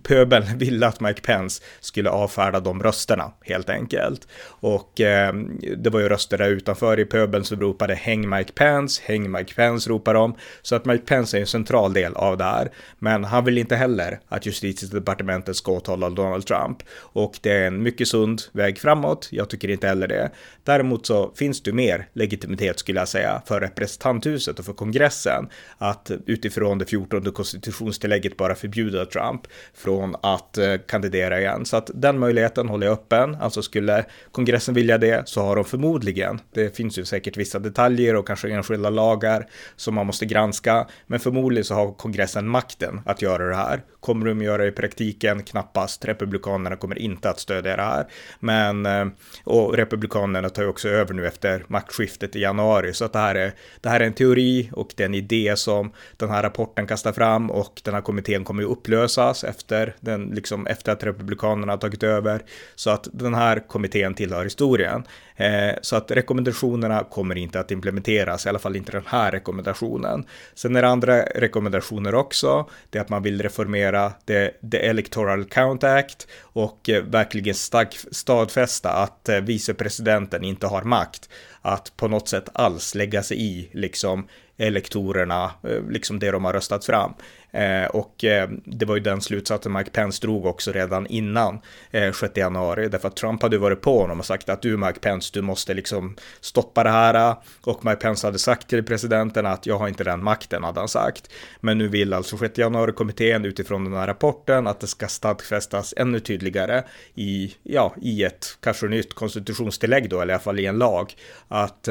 pöbeln 0.04 0.46
ville 0.58 0.88
att 0.88 1.00
Mike 1.00 1.22
Pence 1.22 1.64
skulle 1.80 2.10
avfärda 2.10 2.60
de 2.60 2.84
rösterna, 2.84 3.32
helt 3.42 3.70
enkelt. 3.70 4.28
Och 4.48 5.02
eh, 5.02 5.34
det 5.78 5.90
var 5.90 6.00
ju 6.00 6.10
röster 6.10 6.38
där 6.38 6.50
utanför 6.50 7.00
i 7.00 7.06
pöbeln 7.06 7.44
som 7.44 7.60
ropade 7.60 7.96
häng 7.96 8.30
Mike 8.30 8.54
Pence, 8.54 9.02
häng 9.06 9.32
Mike 9.32 9.54
Pence 9.54 9.90
ropar 9.90 10.14
de. 10.14 10.36
Så 10.62 10.76
att 10.76 10.86
Mike 10.86 11.06
Pence 11.06 11.38
är 11.38 11.42
en 11.42 11.48
central 11.48 11.94
del 11.94 12.16
av 12.16 12.38
det 12.38 12.44
här. 12.44 12.72
Men 13.00 13.24
han 13.24 13.46
vill 13.46 13.58
inte 13.58 13.76
heller 13.76 14.20
att 14.28 14.46
justitiedepartementet 14.46 15.56
ska 15.56 15.72
åtala 15.72 16.10
Donald 16.10 16.46
Trump. 16.46 16.78
Och 17.00 17.40
det 17.42 17.52
är 17.52 17.68
en 17.68 17.84
mycket 17.84 18.07
mycket 18.07 18.07
sund 18.08 18.42
väg 18.52 18.80
framåt. 18.80 19.28
Jag 19.32 19.50
tycker 19.50 19.70
inte 19.70 19.88
heller 19.88 20.08
det. 20.08 20.32
Däremot 20.64 21.06
så 21.06 21.32
finns 21.36 21.64
det 21.64 21.74
mer 21.74 22.08
legitimitet 22.14 22.80
skulle 22.80 23.00
jag 23.00 23.08
säga 23.08 23.42
för 23.46 23.60
representanthuset 23.60 24.60
och 24.60 24.66
för 24.66 24.74
kongressen 24.74 25.50
att 25.78 26.12
utifrån 26.26 26.78
det 26.78 26.86
14 26.86 27.32
konstitutionstillägget 27.32 28.38
bara 28.38 28.56
förbjuda 28.56 29.06
Trump 29.06 29.42
från 29.74 30.16
att 30.24 30.58
eh, 30.58 30.76
kandidera 30.88 31.40
igen. 31.40 31.66
Så 31.66 31.78
att 31.78 31.92
den 31.94 32.20
möjligheten 32.20 32.70
håller 32.70 32.88
jag 32.88 32.94
öppen. 32.94 33.36
Alltså 33.36 33.62
skulle 33.62 34.06
kongressen 34.32 34.74
vilja 34.76 34.98
det 34.98 35.30
så 35.30 35.42
har 35.42 35.56
de 35.56 35.66
förmodligen. 35.66 36.40
Det 36.54 36.76
finns 36.76 36.98
ju 36.98 37.06
säkert 37.06 37.38
vissa 37.38 37.60
detaljer 37.60 38.16
och 38.16 38.28
kanske 38.28 38.50
enskilda 38.50 38.90
lagar 38.90 39.48
som 39.76 39.96
man 39.96 40.06
måste 40.06 40.26
granska, 40.26 40.88
men 41.08 41.20
förmodligen 41.20 41.66
så 41.66 41.74
har 41.74 41.92
kongressen 41.92 42.48
makten 42.48 43.02
att 43.06 43.22
göra 43.22 43.50
det 43.50 43.56
här. 43.56 43.82
Kommer 44.00 44.26
de 44.26 44.42
göra 44.42 44.62
det 44.62 44.68
i 44.68 44.72
praktiken? 44.72 45.44
Knappast. 45.44 46.06
Republikanerna 46.06 46.76
kommer 46.76 47.00
inte 47.00 47.30
att 47.30 47.40
stödja 47.40 47.76
det 47.76 47.82
här. 47.82 47.97
Men, 48.40 48.86
eh, 48.86 49.06
och 49.44 49.76
Republikanerna 49.76 50.50
tar 50.50 50.64
ju 50.64 50.70
också 50.70 50.90
över 50.90 51.14
nu 51.14 51.28
efter 51.28 51.66
maktskiftet 51.68 52.36
i 52.36 52.40
januari, 52.40 52.94
så 52.94 53.06
att 53.06 53.14
det 53.14 53.20
här 53.20 53.36
är, 53.36 53.54
det 53.82 53.90
här 53.90 54.00
är 54.00 54.06
en 54.06 54.14
teori 54.14 54.70
och 54.74 54.94
det 54.96 55.04
är 55.04 55.06
en 55.06 55.14
idé 55.14 55.54
som 55.56 55.92
den 56.18 56.30
här 56.30 56.44
rapporten 56.44 56.88
kastar 56.88 57.12
fram 57.12 57.52
och 57.52 57.82
den 57.84 57.94
här 57.94 58.02
kommittén 58.02 58.44
kommer 58.44 58.62
ju 58.62 58.70
upplösas 58.70 59.44
efter, 59.44 59.96
den, 60.00 60.26
liksom, 60.26 60.68
efter 60.68 60.92
att 60.92 61.04
Republikanerna 61.04 61.74
har 61.74 61.78
tagit 61.78 62.04
över. 62.04 62.42
Så 62.76 62.90
att 62.90 63.08
den 63.12 63.34
här 63.34 63.68
kommittén 63.68 64.14
tillhör 64.14 64.44
historien. 64.44 65.04
Eh, 65.36 65.76
så 65.82 65.96
att 65.96 66.12
rekommendationerna 66.12 67.04
kommer 67.04 67.38
inte 67.38 67.60
att 67.60 67.72
implementeras, 67.72 68.46
i 68.46 68.50
alla 68.50 68.60
fall 68.60 68.76
inte 68.76 68.92
den 68.92 69.04
här 69.06 69.32
rekommendationen. 69.32 70.26
Sen 70.56 70.76
är 70.76 70.82
det 70.82 70.88
andra 70.88 71.22
rekommendationer 71.22 72.16
också, 72.16 72.70
det 72.90 72.98
är 72.98 73.02
att 73.02 73.10
man 73.10 73.24
vill 73.24 73.42
reformera 73.42 74.12
det, 74.26 74.52
the 74.72 74.78
Electoral 74.78 75.46
Count 75.46 75.84
Act 75.84 76.28
och 76.42 76.90
eh, 76.90 77.04
verkligen 77.04 77.56
stadfästa 77.94 78.90
att 78.90 79.30
eh, 79.30 79.40
vicepresidenten 79.40 80.44
inte 80.44 80.68
har 80.68 80.82
makt 80.82 81.30
att 81.62 81.98
på 81.98 82.08
något 82.08 82.30
sätt 82.30 82.50
alls 82.54 82.96
lägga 82.96 83.24
sig 83.24 83.42
i 83.42 83.70
liksom 83.74 84.28
elektorerna, 84.58 85.52
eh, 85.64 85.90
liksom 85.90 86.20
det 86.20 86.32
de 86.32 86.46
har 86.46 86.54
röstat 86.54 86.86
fram. 86.86 87.14
Eh, 87.52 87.86
och 87.86 88.24
eh, 88.24 88.50
det 88.66 88.86
var 88.86 88.96
ju 88.96 89.02
den 89.02 89.22
slutsatsen 89.22 89.74
Mike 89.74 89.90
Pence 89.90 90.22
drog 90.22 90.46
också 90.46 90.72
redan 90.72 91.08
innan 91.08 91.60
eh, 91.92 92.14
6 92.14 92.38
januari, 92.38 92.90
därför 92.90 93.08
att 93.08 93.16
Trump 93.16 93.42
hade 93.42 93.58
varit 93.58 93.82
på 93.82 94.00
honom 94.00 94.20
och 94.20 94.26
sagt 94.26 94.50
att 94.50 94.62
du 94.62 94.78
Mike 94.78 95.00
Pence, 95.00 95.32
du 95.34 95.42
måste 95.42 95.74
liksom 95.74 96.16
stoppa 96.42 96.84
det 96.84 96.90
här. 96.90 97.36
Och 97.62 97.86
Mike 97.86 97.98
Pence 97.98 98.28
hade 98.28 98.40
sagt 98.40 98.68
till 98.68 98.84
presidenten 98.84 99.46
att 99.46 99.66
jag 99.66 99.78
har 99.78 99.88
inte 99.88 100.04
den 100.04 100.24
makten, 100.24 100.64
hade 100.64 100.80
han 100.80 100.88
sagt. 100.88 101.30
Men 101.60 101.78
nu 101.78 101.88
vill 101.88 102.14
alltså 102.14 102.38
6 102.38 102.58
januari-kommittén 102.58 103.46
utifrån 103.46 103.84
den 103.84 103.94
här 103.94 104.08
rapporten 104.08 104.68
att 104.68 104.80
det 104.80 104.88
ska 104.88 105.08
stadfästas 105.08 105.94
ännu 105.98 106.20
tydligare 106.20 106.84
i, 107.16 107.56
ja, 107.64 107.96
i 108.02 108.24
ett 108.24 108.58
kanske 108.60 108.88
nytt 108.88 109.14
konstitutionstillägg 109.14 110.10
då, 110.10 110.22
eller 110.22 110.34
i 110.34 110.36
alla 110.36 110.44
fall 110.44 110.60
i 110.60 110.66
en 110.66 110.78
lag, 110.78 111.16
att, 111.48 111.88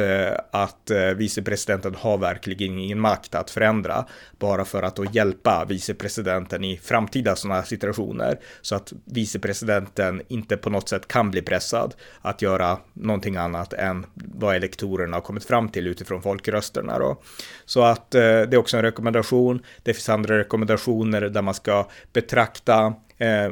att 0.50 0.90
vicepresidenten 1.16 1.94
har 1.94 2.18
verkligen 2.18 2.78
ingen 2.78 3.00
makt 3.00 3.34
att 3.34 3.50
förändra 3.50 4.06
bara 4.38 4.64
för 4.64 4.82
att 4.82 4.96
då 4.96 5.04
hjälpa 5.04 5.45
vicepresidenten 5.68 6.64
i 6.64 6.76
framtida 6.76 7.36
sådana 7.36 7.60
här 7.60 7.66
situationer 7.66 8.38
så 8.60 8.74
att 8.74 8.92
vicepresidenten 9.04 10.22
inte 10.28 10.56
på 10.56 10.70
något 10.70 10.88
sätt 10.88 11.08
kan 11.08 11.30
bli 11.30 11.42
pressad 11.42 11.94
att 12.20 12.42
göra 12.42 12.78
någonting 12.92 13.36
annat 13.36 13.72
än 13.72 14.06
vad 14.14 14.56
elektorerna 14.56 15.16
har 15.16 15.20
kommit 15.20 15.44
fram 15.44 15.68
till 15.68 15.86
utifrån 15.86 16.22
folkrösterna 16.22 16.98
då. 16.98 17.22
Så 17.64 17.82
att 17.82 18.14
eh, 18.14 18.20
det 18.20 18.52
är 18.52 18.56
också 18.56 18.76
en 18.76 18.82
rekommendation. 18.82 19.62
Det 19.82 19.94
finns 19.94 20.08
andra 20.08 20.38
rekommendationer 20.38 21.20
där 21.20 21.42
man 21.42 21.54
ska 21.54 21.88
betrakta 22.12 22.94
eh, 23.18 23.50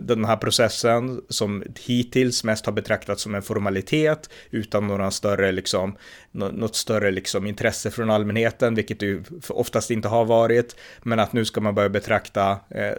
den 0.00 0.24
här 0.24 0.36
processen 0.36 1.20
som 1.28 1.62
hittills 1.86 2.44
mest 2.44 2.66
har 2.66 2.72
betraktats 2.72 3.22
som 3.22 3.34
en 3.34 3.42
formalitet 3.42 4.30
utan 4.50 4.86
några 4.86 5.10
större, 5.10 5.52
liksom, 5.52 5.96
något 6.32 6.76
större 6.76 7.10
liksom, 7.10 7.46
intresse 7.46 7.90
från 7.90 8.10
allmänheten, 8.10 8.74
vilket 8.74 9.00
det 9.00 9.06
ju 9.06 9.22
oftast 9.48 9.90
inte 9.90 10.08
har 10.08 10.24
varit. 10.24 10.76
Men 11.02 11.20
att 11.20 11.32
nu 11.32 11.44
ska 11.44 11.60
man 11.60 11.74
börja 11.74 11.88
betrakta 11.88 12.58
eh, 12.70 12.92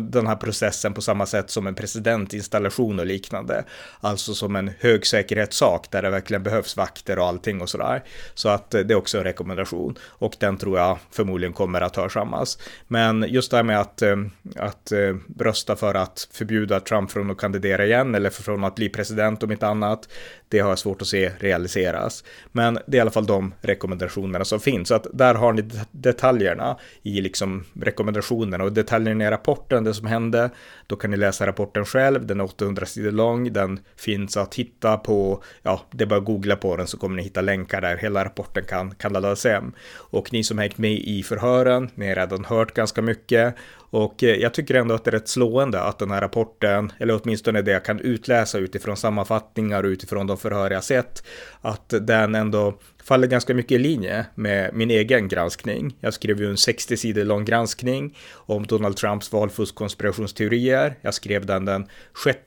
den 0.00 0.26
här 0.26 0.36
processen 0.36 0.94
på 0.94 1.00
samma 1.00 1.26
sätt 1.26 1.50
som 1.50 1.66
en 1.66 1.74
presidentinstallation 1.74 2.98
och 2.98 3.06
liknande. 3.06 3.64
Alltså 4.00 4.34
som 4.34 4.56
en 4.56 4.70
högsäkerhetssak 4.78 5.90
där 5.90 6.02
det 6.02 6.10
verkligen 6.10 6.42
behövs 6.42 6.76
vakter 6.76 7.18
och 7.18 7.26
allting 7.26 7.60
och 7.60 7.68
sådär. 7.68 8.02
Så 8.34 8.48
att 8.48 8.74
eh, 8.74 8.80
det 8.80 8.94
är 8.94 8.98
också 8.98 9.18
en 9.18 9.24
rekommendation 9.24 9.98
och 10.02 10.36
den 10.38 10.56
tror 10.56 10.78
jag 10.78 10.98
förmodligen 11.10 11.52
kommer 11.52 11.80
att 11.80 11.96
hörsammas. 11.96 12.58
Men 12.88 13.26
just 13.28 13.50
det 13.50 13.56
här 13.56 13.64
med 13.64 13.80
att, 13.80 14.02
eh, 14.02 14.16
att 14.56 14.92
rösta 15.38 15.76
för 15.76 15.94
att 15.94 16.28
förbjuda 16.32 16.80
Trump 16.80 17.10
från 17.10 17.30
att 17.30 17.38
kandidera 17.38 17.86
igen 17.86 18.14
eller 18.14 18.30
från 18.30 18.64
att 18.64 18.74
bli 18.74 18.88
president 18.88 19.42
om 19.42 19.52
inte 19.52 19.66
annat. 19.66 20.08
Det 20.48 20.58
har 20.58 20.68
jag 20.68 20.78
svårt 20.78 21.02
att 21.02 21.08
se 21.08 21.32
realiseras. 21.38 22.24
Men 22.52 22.59
men 22.60 22.78
det 22.86 22.96
är 22.96 22.98
i 22.98 23.00
alla 23.00 23.10
fall 23.10 23.26
de 23.26 23.54
rekommendationerna 23.60 24.44
som 24.44 24.60
finns. 24.60 24.88
Så 24.88 24.94
att 24.94 25.06
där 25.12 25.34
har 25.34 25.52
ni 25.52 25.64
detaljerna 25.90 26.76
i 27.02 27.20
liksom 27.20 27.64
rekommendationerna 27.80 28.64
och 28.64 28.72
detaljerna 28.72 29.24
i 29.24 29.30
rapporten, 29.30 29.84
det 29.84 29.94
som 29.94 30.06
hände. 30.06 30.50
Då 30.86 30.96
kan 30.96 31.10
ni 31.10 31.16
läsa 31.16 31.46
rapporten 31.46 31.84
själv, 31.84 32.26
den 32.26 32.40
är 32.40 32.44
800 32.44 32.86
sidor 32.86 33.10
lång, 33.10 33.52
den 33.52 33.80
finns 33.96 34.36
att 34.36 34.54
hitta 34.54 34.96
på, 34.96 35.42
ja, 35.62 35.80
det 35.90 36.04
är 36.04 36.08
bara 36.08 36.18
att 36.18 36.24
googla 36.24 36.56
på 36.56 36.76
den 36.76 36.86
så 36.86 36.98
kommer 36.98 37.16
ni 37.16 37.22
hitta 37.22 37.40
länkar 37.40 37.80
där 37.80 37.96
hela 37.96 38.24
rapporten 38.24 38.64
kan, 38.64 38.94
kan 38.94 39.12
laddas 39.12 39.44
hem. 39.44 39.72
Och 39.96 40.32
ni 40.32 40.44
som 40.44 40.58
hängt 40.58 40.78
med 40.78 40.92
i 40.92 41.22
förhören, 41.22 41.90
ni 41.94 42.08
har 42.08 42.14
redan 42.14 42.44
hört 42.44 42.74
ganska 42.74 43.02
mycket 43.02 43.54
och 43.90 44.22
eh, 44.22 44.36
jag 44.36 44.54
tycker 44.54 44.74
ändå 44.74 44.94
att 44.94 45.04
det 45.04 45.10
är 45.10 45.12
rätt 45.12 45.28
slående 45.28 45.82
att 45.82 45.98
den 45.98 46.10
här 46.10 46.20
rapporten, 46.20 46.92
eller 46.98 47.20
åtminstone 47.22 47.62
det 47.62 47.70
jag 47.70 47.84
kan 47.84 48.00
utläsa 48.00 48.58
utifrån 48.58 48.96
sammanfattningar 48.96 49.82
och 49.82 49.88
utifrån 49.88 50.26
de 50.26 50.36
förhör 50.36 50.70
jag 50.70 50.84
sett, 50.84 51.24
att 51.60 51.94
den 52.00 52.34
ändå 52.34 52.78
faller 53.04 53.26
ganska 53.26 53.54
mycket 53.54 53.72
i 53.72 53.78
linje 53.78 54.26
med 54.34 54.74
min 54.74 54.90
egen 54.90 55.28
granskning. 55.28 55.96
Jag 56.00 56.14
skrev 56.14 56.40
ju 56.40 56.50
en 56.50 56.56
60 56.56 56.96
sidor 56.96 57.24
lång 57.24 57.44
granskning 57.44 58.16
om 58.32 58.66
Donald 58.66 58.96
Trumps 58.96 59.32
valfusk-konspirationsteorier. 59.32 60.94
Jag 61.00 61.14
skrev 61.14 61.46
den 61.46 61.64
den, 61.64 61.86
6, 62.24 62.38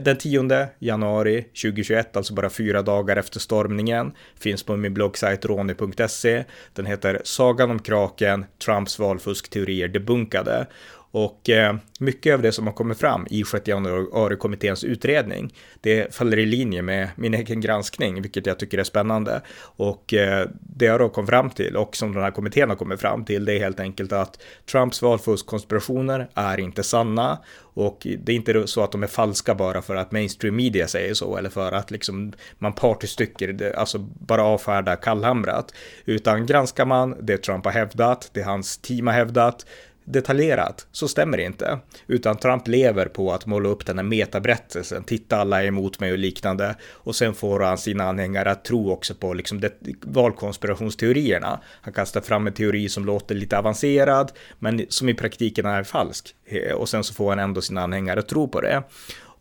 den 0.00 0.18
10 0.18 0.68
januari 0.78 1.42
2021, 1.42 2.16
alltså 2.16 2.34
bara 2.34 2.50
fyra 2.50 2.82
dagar 2.82 3.16
efter 3.16 3.40
stormningen. 3.40 4.12
Finns 4.40 4.62
på 4.62 4.76
min 4.76 4.94
bloggsajt 4.94 5.44
roni.se. 5.44 6.44
Den 6.74 6.86
heter 6.86 7.20
Sagan 7.24 7.70
om 7.70 7.78
kraken, 7.78 8.44
Trumps 8.64 8.98
valfuskteorier 8.98 9.88
debunkade. 9.88 10.66
Och 11.12 11.50
eh, 11.50 11.76
mycket 12.00 12.34
av 12.34 12.42
det 12.42 12.52
som 12.52 12.66
har 12.66 12.74
kommit 12.74 12.98
fram 12.98 13.26
i 13.30 13.44
6 13.44 13.68
januari-kommitténs 13.68 14.84
utredning, 14.84 15.54
det 15.80 16.14
faller 16.14 16.38
i 16.38 16.46
linje 16.46 16.82
med 16.82 17.08
min 17.16 17.34
egen 17.34 17.60
granskning, 17.60 18.22
vilket 18.22 18.46
jag 18.46 18.58
tycker 18.58 18.78
är 18.78 18.84
spännande. 18.84 19.42
Och 19.60 20.14
eh, 20.14 20.48
det 20.60 20.84
jag 20.84 21.00
då 21.00 21.08
kom 21.08 21.26
fram 21.26 21.50
till, 21.50 21.76
och 21.76 21.96
som 21.96 22.12
den 22.12 22.22
här 22.22 22.30
kommittén 22.30 22.68
har 22.68 22.76
kommit 22.76 23.00
fram 23.00 23.24
till, 23.24 23.44
det 23.44 23.52
är 23.52 23.58
helt 23.58 23.80
enkelt 23.80 24.12
att 24.12 24.42
Trumps 24.70 25.02
valfuskkonspirationer 25.02 26.28
är 26.34 26.60
inte 26.60 26.82
sanna. 26.82 27.38
Och 27.74 28.06
det 28.18 28.32
är 28.32 28.36
inte 28.36 28.66
så 28.66 28.82
att 28.82 28.92
de 28.92 29.02
är 29.02 29.06
falska 29.06 29.54
bara 29.54 29.82
för 29.82 29.96
att 29.96 30.12
mainstream 30.12 30.56
media 30.56 30.86
säger 30.86 31.14
så, 31.14 31.36
eller 31.36 31.50
för 31.50 31.72
att 31.72 31.90
liksom 31.90 32.32
man 32.58 32.72
partystycker, 32.72 33.74
alltså 33.76 33.98
bara 33.98 34.44
avfärdar 34.44 34.96
kallhamrat. 34.96 35.74
Utan 36.04 36.46
granskar 36.46 36.84
man 36.84 37.16
det 37.20 37.38
Trump 37.38 37.64
har 37.64 37.72
hävdat, 37.72 38.30
det 38.32 38.42
hans 38.42 38.78
team 38.78 39.06
har 39.06 39.14
hävdat, 39.14 39.66
detaljerat 40.04 40.86
så 40.92 41.08
stämmer 41.08 41.36
det 41.36 41.42
inte. 41.42 41.78
Utan 42.06 42.36
Trump 42.36 42.68
lever 42.68 43.06
på 43.06 43.32
att 43.32 43.46
måla 43.46 43.68
upp 43.68 43.86
den 43.86 43.98
här 43.98 44.04
metaberättelsen, 44.04 45.04
titta 45.04 45.36
alla 45.36 45.62
är 45.62 45.66
emot 45.66 46.00
mig 46.00 46.12
och 46.12 46.18
liknande. 46.18 46.76
Och 46.90 47.16
sen 47.16 47.34
får 47.34 47.60
han 47.60 47.78
sina 47.78 48.04
anhängare 48.04 48.50
att 48.50 48.64
tro 48.64 48.90
också 48.90 49.14
på 49.14 49.34
liksom 49.34 49.60
det, 49.60 49.72
valkonspirationsteorierna. 50.00 51.60
Han 51.82 51.94
kastar 51.94 52.20
fram 52.20 52.46
en 52.46 52.52
teori 52.52 52.88
som 52.88 53.04
låter 53.04 53.34
lite 53.34 53.58
avancerad, 53.58 54.32
men 54.58 54.86
som 54.88 55.08
i 55.08 55.14
praktiken 55.14 55.66
är 55.66 55.82
falsk. 55.82 56.34
Eh, 56.44 56.72
och 56.72 56.88
sen 56.88 57.04
så 57.04 57.14
får 57.14 57.30
han 57.30 57.38
ändå 57.38 57.60
sina 57.60 57.82
anhängare 57.82 58.20
att 58.20 58.28
tro 58.28 58.48
på 58.48 58.60
det. 58.60 58.82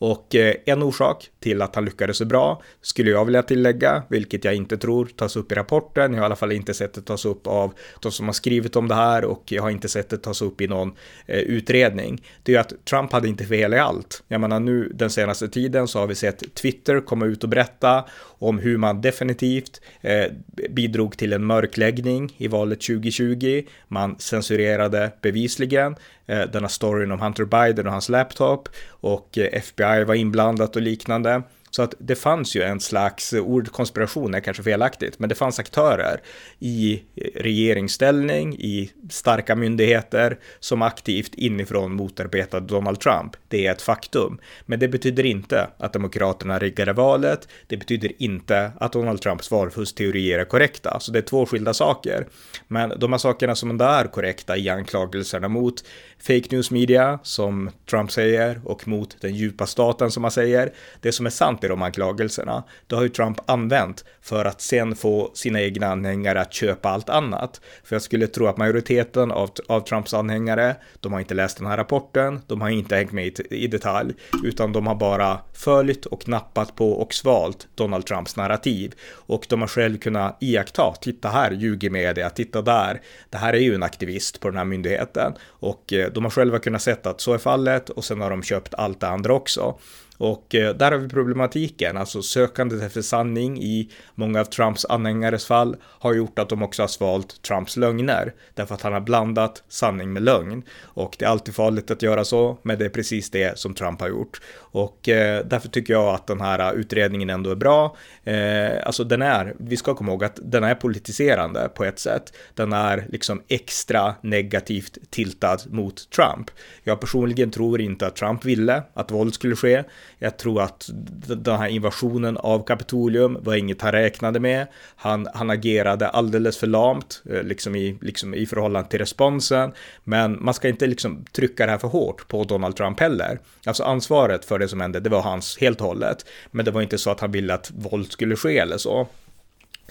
Och 0.01 0.35
eh, 0.35 0.55
en 0.65 0.83
orsak 0.83 1.29
till 1.39 1.61
att 1.61 1.75
han 1.75 1.85
lyckades 1.85 2.17
så 2.17 2.25
bra 2.25 2.61
skulle 2.81 3.11
jag 3.11 3.25
vilja 3.25 3.43
tillägga, 3.43 4.03
vilket 4.09 4.43
jag 4.43 4.55
inte 4.55 4.77
tror 4.77 5.05
tas 5.05 5.35
upp 5.35 5.51
i 5.51 5.55
rapporten. 5.55 6.13
Jag 6.13 6.19
har 6.19 6.23
i 6.23 6.25
alla 6.25 6.35
fall 6.35 6.51
inte 6.51 6.73
sett 6.73 6.93
det 6.93 7.01
tas 7.01 7.25
upp 7.25 7.47
av 7.47 7.73
de 7.99 8.11
som 8.11 8.25
har 8.25 8.33
skrivit 8.33 8.75
om 8.75 8.87
det 8.87 8.95
här 8.95 9.25
och 9.25 9.43
jag 9.45 9.63
har 9.63 9.69
inte 9.69 9.89
sett 9.89 10.09
det 10.09 10.17
tas 10.17 10.41
upp 10.41 10.61
i 10.61 10.67
någon 10.67 10.93
eh, 11.25 11.39
utredning. 11.39 12.23
Det 12.43 12.55
är 12.55 12.59
att 12.59 12.85
Trump 12.85 13.11
hade 13.11 13.27
inte 13.27 13.45
fel 13.45 13.73
i 13.73 13.77
allt. 13.77 14.23
Jag 14.27 14.41
menar 14.41 14.59
nu 14.59 14.91
den 14.95 15.09
senaste 15.09 15.47
tiden 15.47 15.87
så 15.87 15.99
har 15.99 16.07
vi 16.07 16.15
sett 16.15 16.55
Twitter 16.55 17.01
komma 17.01 17.25
ut 17.25 17.43
och 17.43 17.49
berätta 17.49 18.05
om 18.41 18.59
hur 18.59 18.77
man 18.77 19.01
definitivt 19.01 19.81
eh, 20.01 20.25
bidrog 20.69 21.17
till 21.17 21.33
en 21.33 21.45
mörkläggning 21.45 22.35
i 22.37 22.47
valet 22.47 22.81
2020. 22.81 23.63
Man 23.87 24.15
censurerade 24.19 25.11
bevisligen 25.21 25.95
eh, 26.25 26.41
denna 26.41 26.69
storyn 26.69 27.11
om 27.11 27.19
Hunter 27.19 27.45
Biden 27.45 27.85
och 27.85 27.91
hans 27.91 28.09
laptop 28.09 28.69
och 28.87 29.37
eh, 29.37 29.49
FBI 29.51 30.03
var 30.03 30.15
inblandat 30.15 30.75
och 30.75 30.81
liknande. 30.81 31.41
Så 31.71 31.81
att 31.81 31.93
det 31.97 32.15
fanns 32.15 32.55
ju 32.55 32.61
en 32.61 32.79
slags, 32.79 33.33
ordkonspiration 33.33 34.33
är 34.33 34.39
kanske 34.39 34.63
felaktigt, 34.63 35.19
men 35.19 35.29
det 35.29 35.35
fanns 35.35 35.59
aktörer 35.59 36.21
i 36.59 37.03
regeringsställning, 37.35 38.55
i 38.55 38.91
starka 39.09 39.55
myndigheter 39.55 40.39
som 40.59 40.81
aktivt 40.81 41.35
inifrån 41.35 41.93
motarbetade 41.93 42.67
Donald 42.67 42.99
Trump. 42.99 43.35
Det 43.47 43.67
är 43.67 43.71
ett 43.71 43.81
faktum. 43.81 44.39
Men 44.65 44.79
det 44.79 44.87
betyder 44.87 45.25
inte 45.25 45.67
att 45.77 45.93
Demokraterna 45.93 46.59
riggade 46.59 46.93
valet. 46.93 47.47
Det 47.67 47.77
betyder 47.77 48.11
inte 48.17 48.71
att 48.79 48.93
Donald 48.93 49.21
Trumps 49.21 49.51
valfuskteorier 49.51 50.39
är 50.39 50.45
korrekta. 50.45 50.99
Så 50.99 51.11
det 51.11 51.19
är 51.19 51.23
två 51.23 51.45
skilda 51.45 51.73
saker. 51.73 52.27
Men 52.67 52.93
de 52.99 53.11
här 53.11 53.17
sakerna 53.17 53.55
som 53.55 53.69
ändå 53.69 53.85
är 53.85 54.05
korrekta 54.05 54.57
i 54.57 54.69
anklagelserna 54.69 55.47
mot 55.47 55.83
fake 56.19 56.47
news 56.49 56.71
media, 56.71 57.19
som 57.23 57.69
Trump 57.89 58.11
säger, 58.11 58.61
och 58.63 58.87
mot 58.87 59.21
den 59.21 59.35
djupa 59.35 59.67
staten 59.67 60.11
som 60.11 60.23
han 60.23 60.31
säger. 60.31 60.73
Det 61.01 61.11
som 61.11 61.25
är 61.25 61.29
sant 61.29 61.60
i 61.63 61.67
de 61.67 61.81
anklagelserna, 61.81 62.63
det 62.87 62.95
har 62.95 63.03
ju 63.03 63.09
Trump 63.09 63.39
använt 63.45 64.05
för 64.21 64.45
att 64.45 64.61
sen 64.61 64.95
få 64.95 65.31
sina 65.33 65.61
egna 65.61 65.87
anhängare 65.87 66.41
att 66.41 66.53
köpa 66.53 66.89
allt 66.89 67.09
annat. 67.09 67.61
För 67.83 67.95
jag 67.95 68.01
skulle 68.01 68.27
tro 68.27 68.47
att 68.47 68.57
majoriteten 68.57 69.31
av, 69.31 69.49
av 69.67 69.81
Trumps 69.81 70.13
anhängare, 70.13 70.75
de 70.99 71.13
har 71.13 71.19
inte 71.19 71.33
läst 71.33 71.57
den 71.57 71.67
här 71.67 71.77
rapporten, 71.77 72.41
de 72.47 72.61
har 72.61 72.69
inte 72.69 72.95
hängt 72.95 73.11
med 73.11 73.25
i, 73.25 73.33
i 73.49 73.67
detalj, 73.67 74.13
utan 74.43 74.73
de 74.73 74.87
har 74.87 74.95
bara 74.95 75.39
följt 75.53 76.05
och 76.05 76.27
nappat 76.27 76.75
på 76.75 76.91
och 76.91 77.13
svalt 77.13 77.67
Donald 77.75 78.05
Trumps 78.05 78.35
narrativ. 78.35 78.93
Och 79.11 79.45
de 79.49 79.61
har 79.61 79.67
själv 79.67 79.97
kunnat 79.97 80.37
iaktta, 80.39 80.93
titta 81.01 81.29
här 81.29 81.51
ljuger 81.51 81.89
media, 81.89 82.29
titta 82.29 82.61
där, 82.61 83.01
det 83.29 83.37
här 83.37 83.53
är 83.53 83.59
ju 83.59 83.75
en 83.75 83.83
aktivist 83.83 84.39
på 84.39 84.49
den 84.49 84.57
här 84.57 84.65
myndigheten. 84.65 85.33
Och 85.47 85.93
eh, 85.93 86.11
de 86.11 86.23
har 86.23 86.31
själva 86.31 86.59
kunnat 86.59 86.81
sett 86.81 87.05
att 87.05 87.21
så 87.21 87.33
är 87.33 87.37
fallet 87.37 87.89
och 87.89 88.03
sen 88.03 88.21
har 88.21 88.29
de 88.29 88.43
köpt 88.43 88.73
allt 88.73 88.99
det 88.99 89.07
andra 89.07 89.33
också. 89.33 89.77
Och 90.21 90.55
eh, 90.55 90.75
där 90.75 90.91
har 90.91 90.97
vi 90.97 91.09
problematiken, 91.09 91.97
alltså 91.97 92.21
sökandet 92.21 92.81
efter 92.81 93.01
sanning 93.01 93.63
i 93.63 93.89
många 94.15 94.39
av 94.39 94.45
Trumps 94.45 94.85
anhängares 94.85 95.45
fall 95.45 95.75
har 95.83 96.13
gjort 96.13 96.39
att 96.39 96.49
de 96.49 96.63
också 96.63 96.83
har 96.83 96.87
svalt 96.87 97.41
Trumps 97.41 97.77
lögner, 97.77 98.33
därför 98.53 98.75
att 98.75 98.81
han 98.81 98.93
har 98.93 99.01
blandat 99.01 99.63
sanning 99.67 100.13
med 100.13 100.23
lögn. 100.23 100.63
Och 100.81 101.15
det 101.19 101.25
är 101.25 101.29
alltid 101.29 101.55
farligt 101.55 101.91
att 101.91 102.01
göra 102.01 102.25
så, 102.25 102.57
men 102.63 102.79
det 102.79 102.85
är 102.85 102.89
precis 102.89 103.29
det 103.29 103.59
som 103.59 103.73
Trump 103.73 104.01
har 104.01 104.09
gjort. 104.09 104.41
Och 104.71 105.09
eh, 105.09 105.45
därför 105.45 105.69
tycker 105.69 105.93
jag 105.93 106.15
att 106.15 106.27
den 106.27 106.41
här 106.41 106.73
utredningen 106.73 107.29
ändå 107.29 107.49
är 107.49 107.55
bra. 107.55 107.95
Eh, 108.23 108.85
alltså 108.85 109.03
den 109.03 109.21
är, 109.21 109.55
vi 109.59 109.77
ska 109.77 109.95
komma 109.95 110.11
ihåg 110.11 110.23
att 110.23 110.39
den 110.43 110.63
är 110.63 110.75
politiserande 110.75 111.69
på 111.75 111.85
ett 111.85 111.99
sätt. 111.99 112.33
Den 112.53 112.73
är 112.73 113.05
liksom 113.09 113.41
extra 113.47 114.15
negativt 114.21 114.97
tiltad 115.09 115.57
mot 115.69 116.09
Trump. 116.09 116.51
Jag 116.83 116.99
personligen 116.99 117.51
tror 117.51 117.81
inte 117.81 118.07
att 118.07 118.15
Trump 118.15 118.45
ville 118.45 118.83
att 118.93 119.11
våld 119.11 119.33
skulle 119.33 119.55
ske. 119.55 119.83
Jag 120.19 120.37
tror 120.37 120.61
att 120.61 120.89
den 121.27 121.57
här 121.57 121.67
invasionen 121.67 122.37
av 122.37 122.65
Kapitolium 122.65 123.37
var 123.41 123.55
inget 123.55 123.81
han 123.81 123.91
räknade 123.91 124.39
med. 124.39 124.67
Han, 124.95 125.27
han 125.33 125.49
agerade 125.49 126.07
alldeles 126.07 126.57
för 126.57 126.67
lamt, 126.67 127.23
eh, 127.29 127.43
liksom 127.43 127.75
i, 127.75 127.97
liksom 128.01 128.33
i 128.33 128.45
förhållande 128.45 128.89
till 128.89 128.99
responsen. 128.99 129.71
Men 130.03 130.43
man 130.43 130.53
ska 130.53 130.67
inte 130.67 130.87
liksom 130.87 131.25
trycka 131.31 131.65
det 131.65 131.71
här 131.71 131.79
för 131.79 131.87
hårt 131.87 132.27
på 132.27 132.43
Donald 132.43 132.75
Trump 132.75 132.99
heller. 132.99 133.39
Alltså 133.65 133.83
ansvaret 133.83 134.45
för 134.45 134.60
det 134.61 134.69
som 134.69 134.81
hände, 134.81 134.99
det 134.99 135.09
var 135.09 135.21
hans 135.21 135.57
helt 135.57 135.81
och 135.81 135.87
hållet. 135.87 136.25
Men 136.51 136.65
det 136.65 136.71
var 136.71 136.81
inte 136.81 136.97
så 136.97 137.11
att 137.11 137.19
han 137.19 137.31
ville 137.31 137.53
att 137.53 137.71
våld 137.71 138.11
skulle 138.11 138.35
ske 138.35 138.57
eller 138.57 138.77
så. 138.77 139.07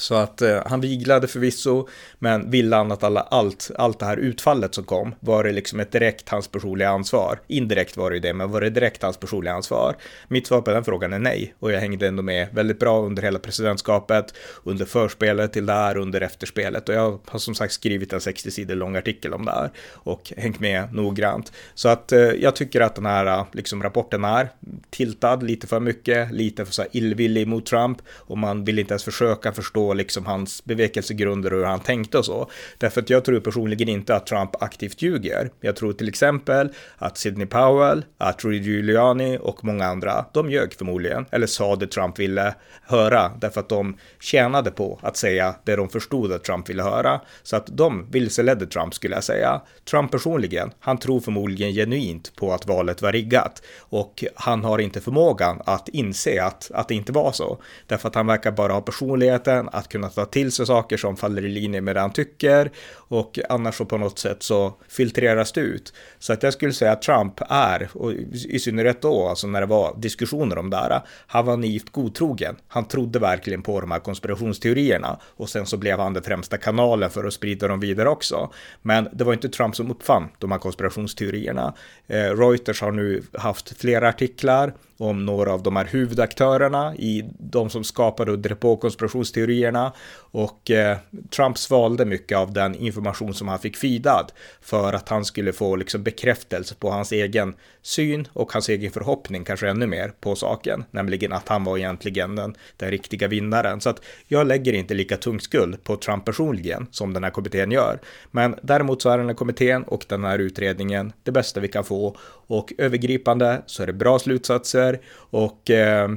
Så 0.01 0.15
att 0.15 0.43
eh, 0.43 0.63
han 0.67 0.81
viglade 0.81 1.29
förvisso, 1.29 1.89
men 2.19 2.51
ville 2.51 2.77
han 2.77 2.93
att 2.93 3.05
alla, 3.05 3.21
allt, 3.21 3.71
allt 3.79 3.99
det 3.99 4.07
här 4.07 4.17
utfallet 4.17 4.75
som 4.75 4.85
kom, 4.85 5.15
var 5.21 5.45
det 5.45 5.53
liksom 5.53 5.81
ett 5.81 5.93
direkt 5.93 6.29
hans 6.29 6.49
personliga 6.49 6.89
ansvar? 6.89 7.39
Indirekt 7.47 7.97
var 7.97 8.11
det 8.11 8.17
ju 8.17 8.21
det, 8.21 8.33
men 8.33 8.51
var 8.51 8.61
det 8.61 8.71
direkt 8.71 9.03
hans 9.03 9.17
personliga 9.17 9.55
ansvar? 9.55 9.97
Mitt 10.29 10.47
svar 10.47 10.61
på 10.61 10.71
den 10.71 10.85
frågan 10.85 11.13
är 11.13 11.19
nej, 11.19 11.55
och 11.59 11.73
jag 11.73 11.81
hängde 11.81 12.09
ändå 12.09 12.23
med 12.23 12.49
väldigt 12.53 12.79
bra 12.79 13.01
under 13.01 13.23
hela 13.23 13.39
presidentskapet, 13.39 14.35
under 14.65 14.85
förspelet 14.85 15.53
till 15.53 15.67
det 15.67 15.73
här, 15.73 15.97
under 15.97 16.21
efterspelet, 16.21 16.89
och 16.89 16.95
jag 16.95 17.21
har 17.27 17.39
som 17.39 17.55
sagt 17.55 17.73
skrivit 17.73 18.13
en 18.13 18.21
60 18.21 18.51
sidor 18.51 18.75
lång 18.75 18.97
artikel 18.97 19.35
om 19.35 19.45
det 19.45 19.53
här 19.53 19.71
och 19.93 20.33
hängt 20.37 20.61
med 20.61 20.95
noggrant. 20.95 21.53
Så 21.75 21.89
att 21.89 22.13
eh, 22.13 22.21
jag 22.21 22.57
tycker 22.57 22.81
att 22.81 22.95
den 22.95 23.07
här 23.07 23.27
eh, 23.27 23.47
liksom, 23.53 23.83
rapporten 23.83 24.25
är 24.25 24.49
tiltad 24.91 25.37
lite 25.37 25.67
för 25.67 25.81
mycket, 25.81 26.33
lite 26.33 26.65
för 26.65 26.73
så 26.73 26.83
här 26.83 26.89
illvillig 26.93 27.47
mot 27.47 27.67
Trump, 27.67 27.99
och 28.09 28.39
man 28.39 28.65
vill 28.65 28.79
inte 28.79 28.93
ens 28.93 29.05
försöka 29.05 29.53
förstå 29.53 29.90
liksom 29.95 30.27
hans 30.27 30.65
bevekelsegrunder 30.65 31.53
och 31.53 31.59
hur 31.59 31.67
han 31.67 31.81
tänkte 31.81 32.19
och 32.19 32.25
så. 32.25 32.51
Därför 32.79 33.01
att 33.01 33.11
jag 33.11 33.25
tror 33.25 33.41
personligen 33.41 33.89
inte 33.89 34.15
att 34.15 34.27
Trump 34.27 34.63
aktivt 34.63 35.03
ljuger. 35.03 35.51
Jag 35.61 35.77
tror 35.77 35.93
till 35.93 36.09
exempel 36.09 36.69
att 36.97 37.19
Sidney 37.19 37.47
Powell, 37.47 38.05
att 38.19 38.45
Rudy 38.45 38.59
Giuliani 38.59 39.39
och 39.41 39.65
många 39.65 39.87
andra, 39.87 40.25
de 40.33 40.51
ljög 40.51 40.75
förmodligen, 40.75 41.27
eller 41.31 41.47
sa 41.47 41.77
det 41.77 41.87
Trump 41.87 42.19
ville 42.19 42.55
höra, 42.83 43.33
därför 43.41 43.61
att 43.61 43.69
de 43.69 43.97
tjänade 44.21 44.71
på 44.71 44.99
att 45.03 45.17
säga 45.17 45.55
det 45.65 45.77
de 45.77 45.89
förstod 45.89 46.33
att 46.33 46.45
Trump 46.45 46.71
ville 46.71 46.83
höra. 46.83 47.21
Så 47.43 47.57
att 47.57 47.67
de 47.67 48.11
vilseledde 48.11 48.67
Trump 48.67 48.95
skulle 48.95 49.15
jag 49.15 49.25
säga. 49.25 49.61
Trump 49.91 50.11
personligen, 50.11 50.71
han 50.81 50.99
tror 50.99 51.21
förmodligen 51.21 51.73
genuint 51.73 52.37
på 52.37 52.53
att 52.53 52.67
valet 52.67 53.03
var 53.03 53.13
riggat 53.13 53.63
och 53.79 54.25
han 54.35 54.65
har 54.65 54.79
inte 54.79 55.01
förmågan 55.01 55.63
att 55.67 55.89
inse 55.89 56.43
att, 56.45 56.71
att 56.75 56.89
det 56.89 56.95
inte 56.95 57.13
var 57.13 57.33
så. 57.33 57.59
Därför 57.87 58.09
att 58.09 58.15
han 58.15 58.27
verkar 58.27 58.53
bara 58.53 58.73
ha 58.73 58.81
personligheten, 58.81 59.69
att 59.73 59.89
kunna 59.89 60.09
ta 60.09 60.25
till 60.25 60.53
sig 60.53 60.67
saker 60.67 60.97
som 60.97 61.17
faller 61.17 61.45
i 61.45 61.49
linje 61.49 61.81
med 61.81 61.97
det 61.97 62.01
han 62.01 62.13
tycker 62.13 62.71
och 62.93 63.39
annars 63.49 63.75
så 63.75 63.85
på 63.85 63.99
något 63.99 64.19
sätt 64.19 64.43
så 64.43 64.75
filtreras 64.89 65.53
det 65.53 65.61
ut. 65.61 65.93
Så 66.19 66.33
att 66.33 66.43
jag 66.43 66.53
skulle 66.53 66.73
säga 66.73 66.93
att 66.93 67.03
Trump 67.03 67.41
är, 67.49 67.89
och 67.93 68.13
i 68.33 68.59
synnerhet 68.59 69.03
då, 69.03 69.29
alltså 69.29 69.47
när 69.47 69.61
det 69.61 69.67
var 69.67 69.95
diskussioner 69.99 70.59
om 70.59 70.71
det 70.71 70.77
här, 70.77 71.01
han 71.27 71.47
var 71.47 71.57
naivt 71.57 71.91
godtrogen. 71.91 72.57
Han 72.69 72.85
trodde 72.85 73.19
verkligen 73.19 73.63
på 73.63 73.81
de 73.81 73.91
här 73.91 73.99
konspirationsteorierna 73.99 75.21
och 75.25 75.49
sen 75.49 75.67
så 75.67 75.77
blev 75.77 75.99
han 75.99 76.15
den 76.15 76.23
främsta 76.23 76.57
kanalen 76.57 77.11
för 77.11 77.25
att 77.25 77.35
sprida 77.35 77.69
dem 77.69 77.81
vidare 77.81 78.09
också. 78.09 78.51
Men 78.83 79.09
det 79.13 79.25
var 79.25 79.33
inte 79.33 79.49
Trump 79.49 79.77
som 79.77 79.91
uppfann 79.91 80.29
de 80.39 80.53
här 80.53 80.59
konspirationsteorierna. 80.59 81.75
Eh, 82.07 82.37
Reuters 82.37 82.81
har 82.81 82.93
nu 82.93 83.23
haft 83.33 83.81
flera 83.81 84.09
artiklar 84.09 84.73
om 85.01 85.27
några 85.27 85.53
av 85.53 85.63
de 85.63 85.77
här 85.77 85.85
huvudaktörerna 85.85 86.95
i 86.97 87.25
de 87.39 87.71
som 87.71 87.85
skapade 87.85 88.33
och 88.33 88.39
drev 88.39 88.55
på 88.55 88.77
konspirationsteorierna 88.77 89.93
och 90.31 90.71
eh, 90.71 90.99
Trump 91.31 91.59
svalde 91.59 92.05
mycket 92.05 92.39
av 92.39 92.53
den 92.53 92.75
information 92.75 93.35
som 93.35 93.49
han 93.49 93.59
fick 93.59 93.77
feedad 93.77 94.33
för 94.61 94.93
att 94.93 95.09
han 95.09 95.25
skulle 95.25 95.53
få 95.53 95.77
liksom 95.77 96.03
bekräftelse 96.03 96.75
på 96.75 96.91
hans 96.91 97.13
egen 97.13 97.55
syn 97.83 98.29
och 98.33 98.53
hans 98.53 98.69
egen 98.69 98.91
förhoppning 98.91 99.45
kanske 99.45 99.69
ännu 99.69 99.87
mer 99.87 100.13
på 100.21 100.37
saken, 100.37 100.85
nämligen 100.91 101.33
att 101.33 101.49
han 101.49 101.65
var 101.65 101.79
egentligen 101.79 102.37
den, 102.37 102.55
den 102.77 102.91
riktiga 102.91 103.29
vinnaren. 103.29 103.81
Så 103.81 103.91
att 103.91 104.03
jag 104.27 104.47
lägger 104.47 104.73
inte 104.73 104.95
lika 104.95 105.17
tung 105.17 105.41
skuld 105.41 105.85
på 105.85 105.97
Trump 105.97 106.25
personligen 106.25 106.87
som 106.91 107.13
den 107.13 107.25
här 107.25 107.31
kommittén 107.31 107.71
gör. 107.71 107.99
Men 108.31 108.55
däremot 108.63 109.03
så 109.03 109.11
är 109.11 109.19
den 109.19 109.27
här 109.27 109.35
kommittén 109.35 109.83
och 109.83 110.05
den 110.09 110.25
här 110.25 110.39
utredningen 110.39 111.13
det 111.23 111.33
bästa 111.33 111.61
vi 111.61 111.69
kan 111.69 111.85
få 111.85 112.17
och 112.47 112.73
övergripande 112.79 113.63
så 113.67 113.83
är 113.83 113.87
det 113.87 113.93
bra 113.93 114.19
slutsatser 114.19 114.90
och 115.15 115.71
eh, 115.71 116.09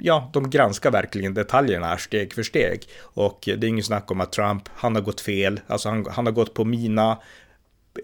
ja, 0.00 0.30
de 0.32 0.50
granskar 0.50 0.90
verkligen 0.90 1.34
detaljerna 1.34 1.86
här 1.86 1.96
steg 1.96 2.32
för 2.32 2.42
steg. 2.42 2.82
Och 3.00 3.40
det 3.44 3.52
är 3.52 3.64
ingen 3.64 3.84
snack 3.84 4.10
om 4.10 4.20
att 4.20 4.32
Trump, 4.32 4.68
han 4.74 4.94
har 4.94 5.02
gått 5.02 5.20
fel, 5.20 5.60
alltså 5.66 5.88
han, 5.88 6.06
han 6.10 6.26
har 6.26 6.32
gått 6.32 6.54
på 6.54 6.64
mina 6.64 7.18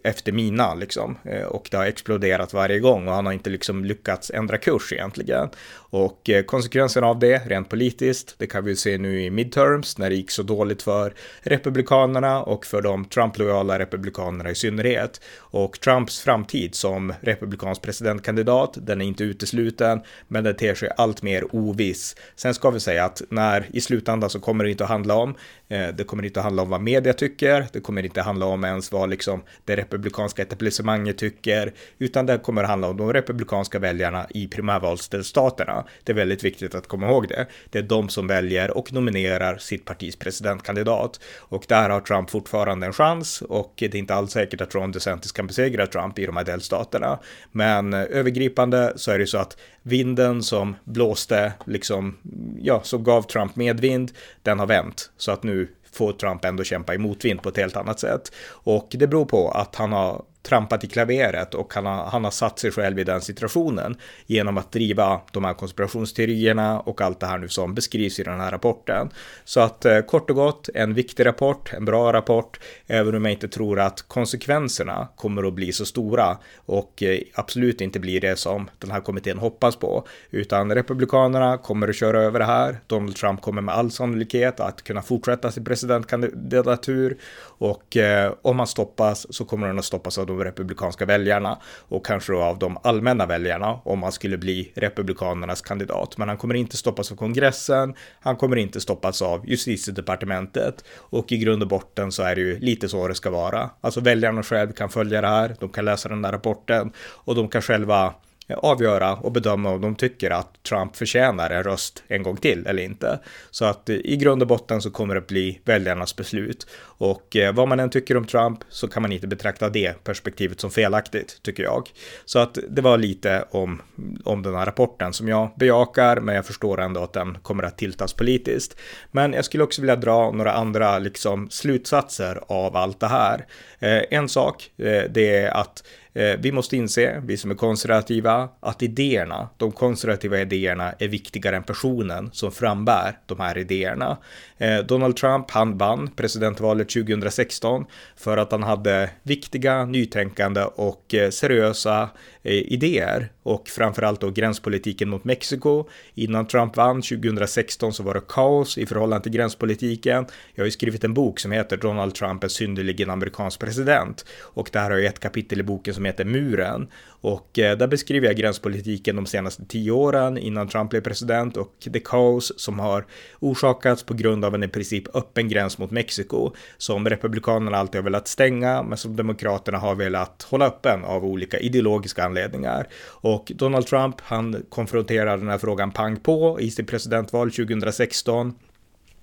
efter 0.05 0.33
mina 0.33 0.75
liksom. 0.75 1.19
Eh, 1.25 1.43
och 1.43 1.69
det 1.71 1.77
har 1.77 1.85
exploderat 1.85 2.53
varje 2.53 2.79
gång 2.79 3.09
och 3.09 3.15
han 3.15 3.27
har 3.27 3.33
inte 3.33 3.51
liksom 3.51 3.85
lyckats 3.85 4.31
ändra 4.31 4.59
kurs 4.59 4.93
egentligen. 4.93 5.49
Och 5.91 6.31
eh, 6.31 6.43
konsekvensen 6.43 7.05
av 7.05 7.19
det, 7.19 7.39
rent 7.39 7.69
politiskt, 7.69 8.35
det 8.39 8.47
kan 8.47 8.65
vi 8.65 8.77
se 8.77 8.99
nu 8.99 9.23
i 9.23 9.31
midterms 9.31 9.99
när 9.99 10.11
det 10.11 10.17
gick 10.17 10.31
så 10.31 10.43
dåligt 10.43 10.83
för 10.83 11.15
republikanerna 11.41 12.43
och 12.43 12.67
för 12.67 12.83
de 12.83 13.05
Trump-lojala 13.05 13.79
republikanerna 13.79 14.51
i 14.51 14.55
synnerhet. 14.55 15.21
Och 15.37 15.81
Trumps 15.81 16.21
framtid 16.21 16.75
som 16.75 17.15
republikansk 17.21 17.83
presidentkandidat, 17.83 18.79
den 18.81 19.01
är 19.01 19.05
inte 19.05 19.25
utesluten, 19.25 20.01
men 20.29 20.45
den 20.45 20.57
ter 20.57 20.75
sig 20.75 20.91
allt 20.97 21.23
mer 21.23 21.57
oviss. 21.57 22.17
Sen 22.37 22.55
ska 22.55 22.71
vi 22.71 22.81
säga 22.81 23.05
att 23.05 23.23
när 23.29 23.67
i 23.73 23.81
slutändan 23.81 24.31
så 24.31 24.41
kommer 24.41 24.65
det 24.65 24.71
inte 24.71 24.85
att 24.85 24.91
handla 24.91 25.15
om, 25.15 25.35
Eh, 25.69 25.89
det 25.89 26.05
kommer 26.05 26.25
inte 26.25 26.41
att 26.41 26.45
handla 26.45 26.63
om 26.63 26.71
vad 26.71 26.81
media 26.81 27.13
tycker, 27.13 27.67
det 27.73 27.81
kommer 27.81 28.05
inte 28.05 28.21
att 28.21 28.27
handla 28.27 28.47
om 28.47 28.65
ens 28.65 28.93
vad 28.93 29.11
liksom 29.11 29.43
det 29.65 29.77
republikanska 29.77 30.43
etablissemanget 30.43 31.19
tycker, 31.19 31.73
utan 31.99 32.27
det 32.27 32.39
kommer 32.39 32.63
att 32.63 32.69
handla 32.69 32.89
om 32.89 32.97
de 32.97 33.13
republikanska 33.13 33.79
väljarna 33.79 34.27
i 34.31 34.49
primärvalsdelstaterna. 34.49 35.85
Det 36.05 36.13
är 36.13 36.17
väldigt 36.17 36.45
viktigt 36.45 36.75
att 36.75 36.87
komma 36.87 37.09
ihåg 37.09 37.29
det. 37.29 37.47
Det 37.71 37.79
är 37.79 37.83
de 37.83 38.09
som 38.09 38.27
väljer 38.27 38.77
och 38.77 38.93
nominerar 38.93 39.59
sitt 39.59 39.85
partis 39.85 40.17
presidentkandidat 40.17 41.21
och 41.39 41.65
där 41.69 41.91
har 41.91 42.01
Trump 42.01 42.31
fortfarande 42.31 42.87
en 42.87 42.93
chans 42.93 43.43
och 43.43 43.73
det 43.77 43.95
är 43.95 43.97
inte 43.97 44.15
alls 44.15 44.33
säkert 44.33 44.61
att 44.61 44.75
Ron 44.75 44.93
DeSantis 44.93 45.33
kan 45.33 45.47
besegra 45.47 45.87
Trump 45.87 46.19
i 46.19 46.27
de 46.27 46.37
här 46.37 46.45
delstaterna. 46.45 47.19
Men 47.53 47.95
eh, 47.95 48.03
övergripande 48.11 48.93
så 48.97 49.11
är 49.11 49.19
det 49.19 49.27
så 49.27 49.39
att 49.39 49.57
vinden 49.83 50.43
som 50.43 50.77
blåste, 50.85 51.53
liksom, 51.67 52.17
ja, 52.61 52.81
som 52.83 53.05
gav 53.05 53.23
Trump 53.23 53.57
medvind, 53.57 54.13
den 54.43 54.59
har 54.59 54.67
vänt. 54.67 55.11
Så 55.17 55.33
att 55.33 55.43
nu 55.43 55.58
får 55.99 56.13
Trump 56.13 56.45
ändå 56.45 56.65
kämpa 56.65 56.95
i 56.95 56.99
motvind 56.99 57.43
på 57.43 57.49
ett 57.49 57.57
helt 57.57 57.77
annat 57.77 58.01
sätt. 58.01 58.33
Och 58.49 58.89
det 58.91 59.07
beror 59.07 59.25
på 59.25 59.51
att 59.51 59.77
han 59.77 59.93
har 59.93 60.25
trampat 60.49 60.85
i 60.85 60.87
klaveret 60.87 61.55
och 61.55 61.75
han 61.75 61.87
har, 61.87 62.05
han 62.05 62.25
har 62.25 62.31
satt 62.31 62.59
sig 62.59 62.71
själv 62.71 62.99
i 62.99 63.05
den 63.05 63.21
situationen 63.21 63.97
genom 64.27 64.59
att 64.59 64.73
driva 64.73 65.21
de 65.33 65.45
här 65.45 65.55
konspirationsteorierna 65.55 66.81
och 66.81 67.01
allt 67.01 67.21
det 67.21 67.27
här 67.27 67.39
nu 67.39 67.49
som 67.49 67.75
beskrivs 67.75 68.21
i 68.21 68.23
den 68.23 68.41
här 68.41 68.51
rapporten. 68.51 69.11
Så 69.45 69.61
att 69.61 69.85
eh, 69.85 70.01
kort 70.01 70.31
och 70.31 70.37
gott, 70.37 70.69
en 70.75 70.95
viktig 70.95 71.27
rapport, 71.27 71.73
en 71.73 71.85
bra 71.85 72.13
rapport, 72.13 72.61
även 72.87 73.15
om 73.15 73.25
jag 73.25 73.33
inte 73.33 73.49
tror 73.49 73.81
att 73.81 74.03
konsekvenserna 74.09 75.09
kommer 75.17 75.47
att 75.47 75.55
bli 75.55 75.73
så 75.73 75.87
stora 75.87 76.39
och 76.57 77.03
eh, 77.03 77.21
absolut 77.35 77.81
inte 77.81 78.01
blir 78.01 78.21
det 78.21 78.37
som 78.39 78.71
den 78.79 78.91
här 78.91 79.01
kommittén 79.01 79.39
hoppas 79.39 79.77
på, 79.77 80.07
utan 80.31 80.75
republikanerna 80.75 81.59
kommer 81.59 81.89
att 81.89 81.97
köra 81.97 82.23
över 82.23 82.39
det 82.39 82.45
här. 82.45 82.81
Donald 82.87 83.17
Trump 83.17 83.41
kommer 83.41 83.63
med 83.63 83.75
all 83.75 83.91
sannolikhet 83.91 84.61
att 84.61 84.83
kunna 84.83 85.03
fortsätta 85.03 85.51
sin 85.51 85.65
presidentkandidatur 85.65 87.19
och 87.59 87.97
eh, 87.97 88.33
om 88.43 88.59
han 88.59 88.67
stoppas 88.67 89.35
så 89.35 89.45
kommer 89.45 89.67
han 89.67 89.79
att 89.79 89.85
stoppas 89.85 90.19
av 90.19 90.27
de 90.27 90.38
republikanska 90.45 91.05
väljarna 91.05 91.59
och 91.89 92.07
kanske 92.07 92.33
då 92.33 92.43
av 92.43 92.59
de 92.59 92.79
allmänna 92.83 93.27
väljarna 93.27 93.81
om 93.85 94.03
han 94.03 94.13
skulle 94.13 94.39
bli 94.39 94.73
republikanernas 94.75 95.63
kandidat. 95.63 96.19
Men 96.19 96.29
han 96.29 96.37
kommer 96.37 96.55
inte 96.55 96.77
stoppas 96.77 97.13
av 97.13 97.17
kongressen. 97.17 97.95
Han 98.21 98.37
kommer 98.37 98.57
inte 98.57 98.81
stoppas 98.81 99.23
av 99.23 99.49
justitiedepartementet 99.49 100.85
och 100.97 101.33
i 101.33 101.39
grund 101.39 101.63
och 101.63 101.69
botten 101.69 102.13
så 102.13 102.23
är 102.23 102.35
det 102.35 102.41
ju 102.41 102.59
lite 102.59 102.89
så 102.89 103.09
det 103.09 103.15
ska 103.15 103.31
vara. 103.31 103.71
Alltså 103.81 104.01
väljarna 104.01 104.43
själv 104.43 104.73
kan 104.73 104.89
följa 104.89 105.21
det 105.21 105.29
här. 105.29 105.57
De 105.61 105.69
kan 105.69 105.85
läsa 105.85 106.09
den 106.09 106.23
där 106.23 106.33
rapporten 106.33 106.93
och 106.99 107.35
de 107.35 107.49
kan 107.49 107.63
själva 107.63 108.15
avgöra 108.57 109.17
och 109.17 109.33
bedöma 109.33 109.71
om 109.71 109.81
de 109.81 109.95
tycker 109.95 110.31
att 110.31 110.63
Trump 110.63 110.97
förtjänar 110.97 111.51
en 111.51 111.63
röst 111.63 112.03
en 112.09 112.23
gång 112.23 112.37
till 112.37 112.67
eller 112.67 112.83
inte. 112.83 113.19
Så 113.51 113.65
att 113.65 113.89
eh, 113.89 113.97
i 113.97 114.17
grund 114.17 114.43
och 114.43 114.49
botten 114.49 114.83
så 114.83 114.91
kommer 114.91 115.15
det 115.15 115.27
bli 115.27 115.61
väljarnas 115.65 116.17
beslut. 116.17 116.67
Och 116.81 117.37
eh, 117.37 117.55
vad 117.55 117.69
man 117.69 117.81
än 117.81 117.91
tycker 117.91 118.17
om 118.17 118.27
Trump 118.27 118.59
så 118.69 118.89
kan 118.89 119.03
man 119.03 119.13
inte 119.13 119.27
betrakta 119.27 119.69
det 119.69 120.05
perspektivet 120.05 120.61
som 120.61 120.71
felaktigt, 120.71 121.43
tycker 121.43 121.63
jag. 121.63 121.91
Så 122.25 122.39
att 122.39 122.59
det 122.69 122.83
var 122.83 122.99
lite 122.99 123.45
om, 123.51 123.83
om 124.25 124.43
den 124.43 124.55
här 124.55 124.67
rapporten 124.67 125.13
som 125.13 125.29
jag 125.29 125.51
bejakar, 125.57 126.21
men 126.21 126.35
jag 126.35 126.47
förstår 126.47 126.81
ändå 126.81 127.03
att 127.03 127.13
den 127.13 127.39
kommer 127.43 127.63
att 127.63 127.79
tiltas 127.79 128.13
politiskt. 128.13 128.79
Men 129.11 129.33
jag 129.33 129.45
skulle 129.45 129.65
också 129.65 129.81
vilja 129.81 129.97
dra 129.97 130.31
några 130.31 130.53
andra 130.53 130.99
liksom, 130.99 131.51
slutsatser 131.51 132.41
av 132.49 132.77
allt 132.77 133.01
det 133.01 133.07
här. 133.07 133.47
Eh, 133.79 134.03
en 134.11 134.29
sak, 134.29 134.71
eh, 134.77 135.03
det 135.11 135.37
är 135.37 135.51
att 135.51 135.83
Eh, 136.13 136.37
vi 136.39 136.53
måste 136.53 136.77
inse, 136.77 137.23
vi 137.27 137.37
som 137.37 137.51
är 137.51 137.55
konservativa, 137.55 138.49
att 138.61 138.83
idéerna, 138.83 139.49
de 139.57 139.73
konservativa 139.73 140.41
idéerna 140.41 140.93
är 140.99 141.09
viktigare 141.09 141.57
än 141.57 141.63
personen 141.63 142.31
som 142.33 142.53
frambär 142.53 143.19
de 143.27 143.41
här 143.41 143.59
idéerna. 143.59 144.19
Eh, 144.59 144.79
Donald 144.79 145.17
Trump, 145.17 145.51
han 145.51 145.79
vann 145.79 146.11
presidentvalet 146.17 146.89
2016 146.89 147.85
för 148.17 148.37
att 148.37 148.53
han 148.53 148.63
hade 148.63 149.11
viktiga, 149.23 149.85
nytänkande 149.85 150.63
och 150.63 151.15
eh, 151.15 151.31
seriösa 151.31 152.11
eh, 152.43 152.53
idéer 152.53 153.29
och 153.43 153.69
framförallt 153.69 154.21
då 154.21 154.31
gränspolitiken 154.31 155.09
mot 155.09 155.25
Mexiko. 155.25 155.89
Innan 156.15 156.47
Trump 156.47 156.77
vann 156.77 157.03
2016 157.03 157.93
så 157.93 158.03
var 158.03 158.15
det 158.15 158.21
kaos 158.29 158.79
i 158.79 158.87
förhållande 158.87 159.23
till 159.23 159.33
gränspolitiken. 159.33 160.27
Jag 160.55 160.63
har 160.63 160.67
ju 160.67 160.71
skrivit 160.71 161.05
en 161.05 161.15
bok 161.15 161.41
som 161.41 161.53
heter 161.53 161.77
Donald 161.77 162.15
Trump 162.15 162.45
är 162.45 162.49
synnerligen 162.49 163.11
amerikansk 163.11 163.61
president 163.61 164.25
och 164.41 164.71
där 164.73 164.91
har 164.91 164.91
jag 164.91 165.05
ett 165.05 165.21
kapitel 165.21 165.61
i 165.61 165.63
boken 165.63 165.95
som 165.99 166.05
heter 166.05 166.25
Muren 166.25 166.89
och 167.21 167.59
eh, 167.59 167.79
där 167.79 167.87
beskriver 167.87 168.27
jag 168.27 168.37
gränspolitiken 168.37 169.17
de 169.17 169.27
senaste 169.27 169.65
tio 169.65 169.93
åren 169.93 170.39
innan 170.39 170.69
Trump 170.69 170.91
blev 170.91 171.01
president 171.01 171.57
och 171.57 171.75
det 171.79 172.01
kaos 172.01 172.53
som 172.57 172.79
har 172.79 173.07
orsakats 173.41 174.03
på 174.03 174.15
grund 174.15 174.45
av 174.45 174.55
en 174.55 174.63
i 174.63 174.69
princip 174.69 175.17
öppen 175.17 175.49
gräns 175.49 175.79
mot 175.79 175.91
Mexiko 175.91 176.53
som 176.77 177.09
republikanerna 177.09 177.77
alltid 177.79 177.99
har 177.99 178.05
velat 178.05 178.29
stänga 178.29 178.83
men 178.83 178.99
som 178.99 179.17
demokraterna 179.17 179.79
har 179.79 179.95
velat 179.95 180.43
hålla 180.43 180.67
öppen 180.67 181.05
av 181.05 181.25
olika 181.25 181.59
ideologiska 181.59 182.25
anledningar. 182.25 182.87
Och 183.05 183.53
Donald 183.55 183.87
Trump, 183.87 184.21
han 184.21 184.63
konfronterar 184.69 185.39
den 185.39 185.49
här 185.49 185.59
frågan 185.59 185.91
pang 185.91 186.17
på 186.17 186.61
i 186.61 186.71
sitt 186.71 186.87
presidentval 186.87 187.51
2016 187.51 188.55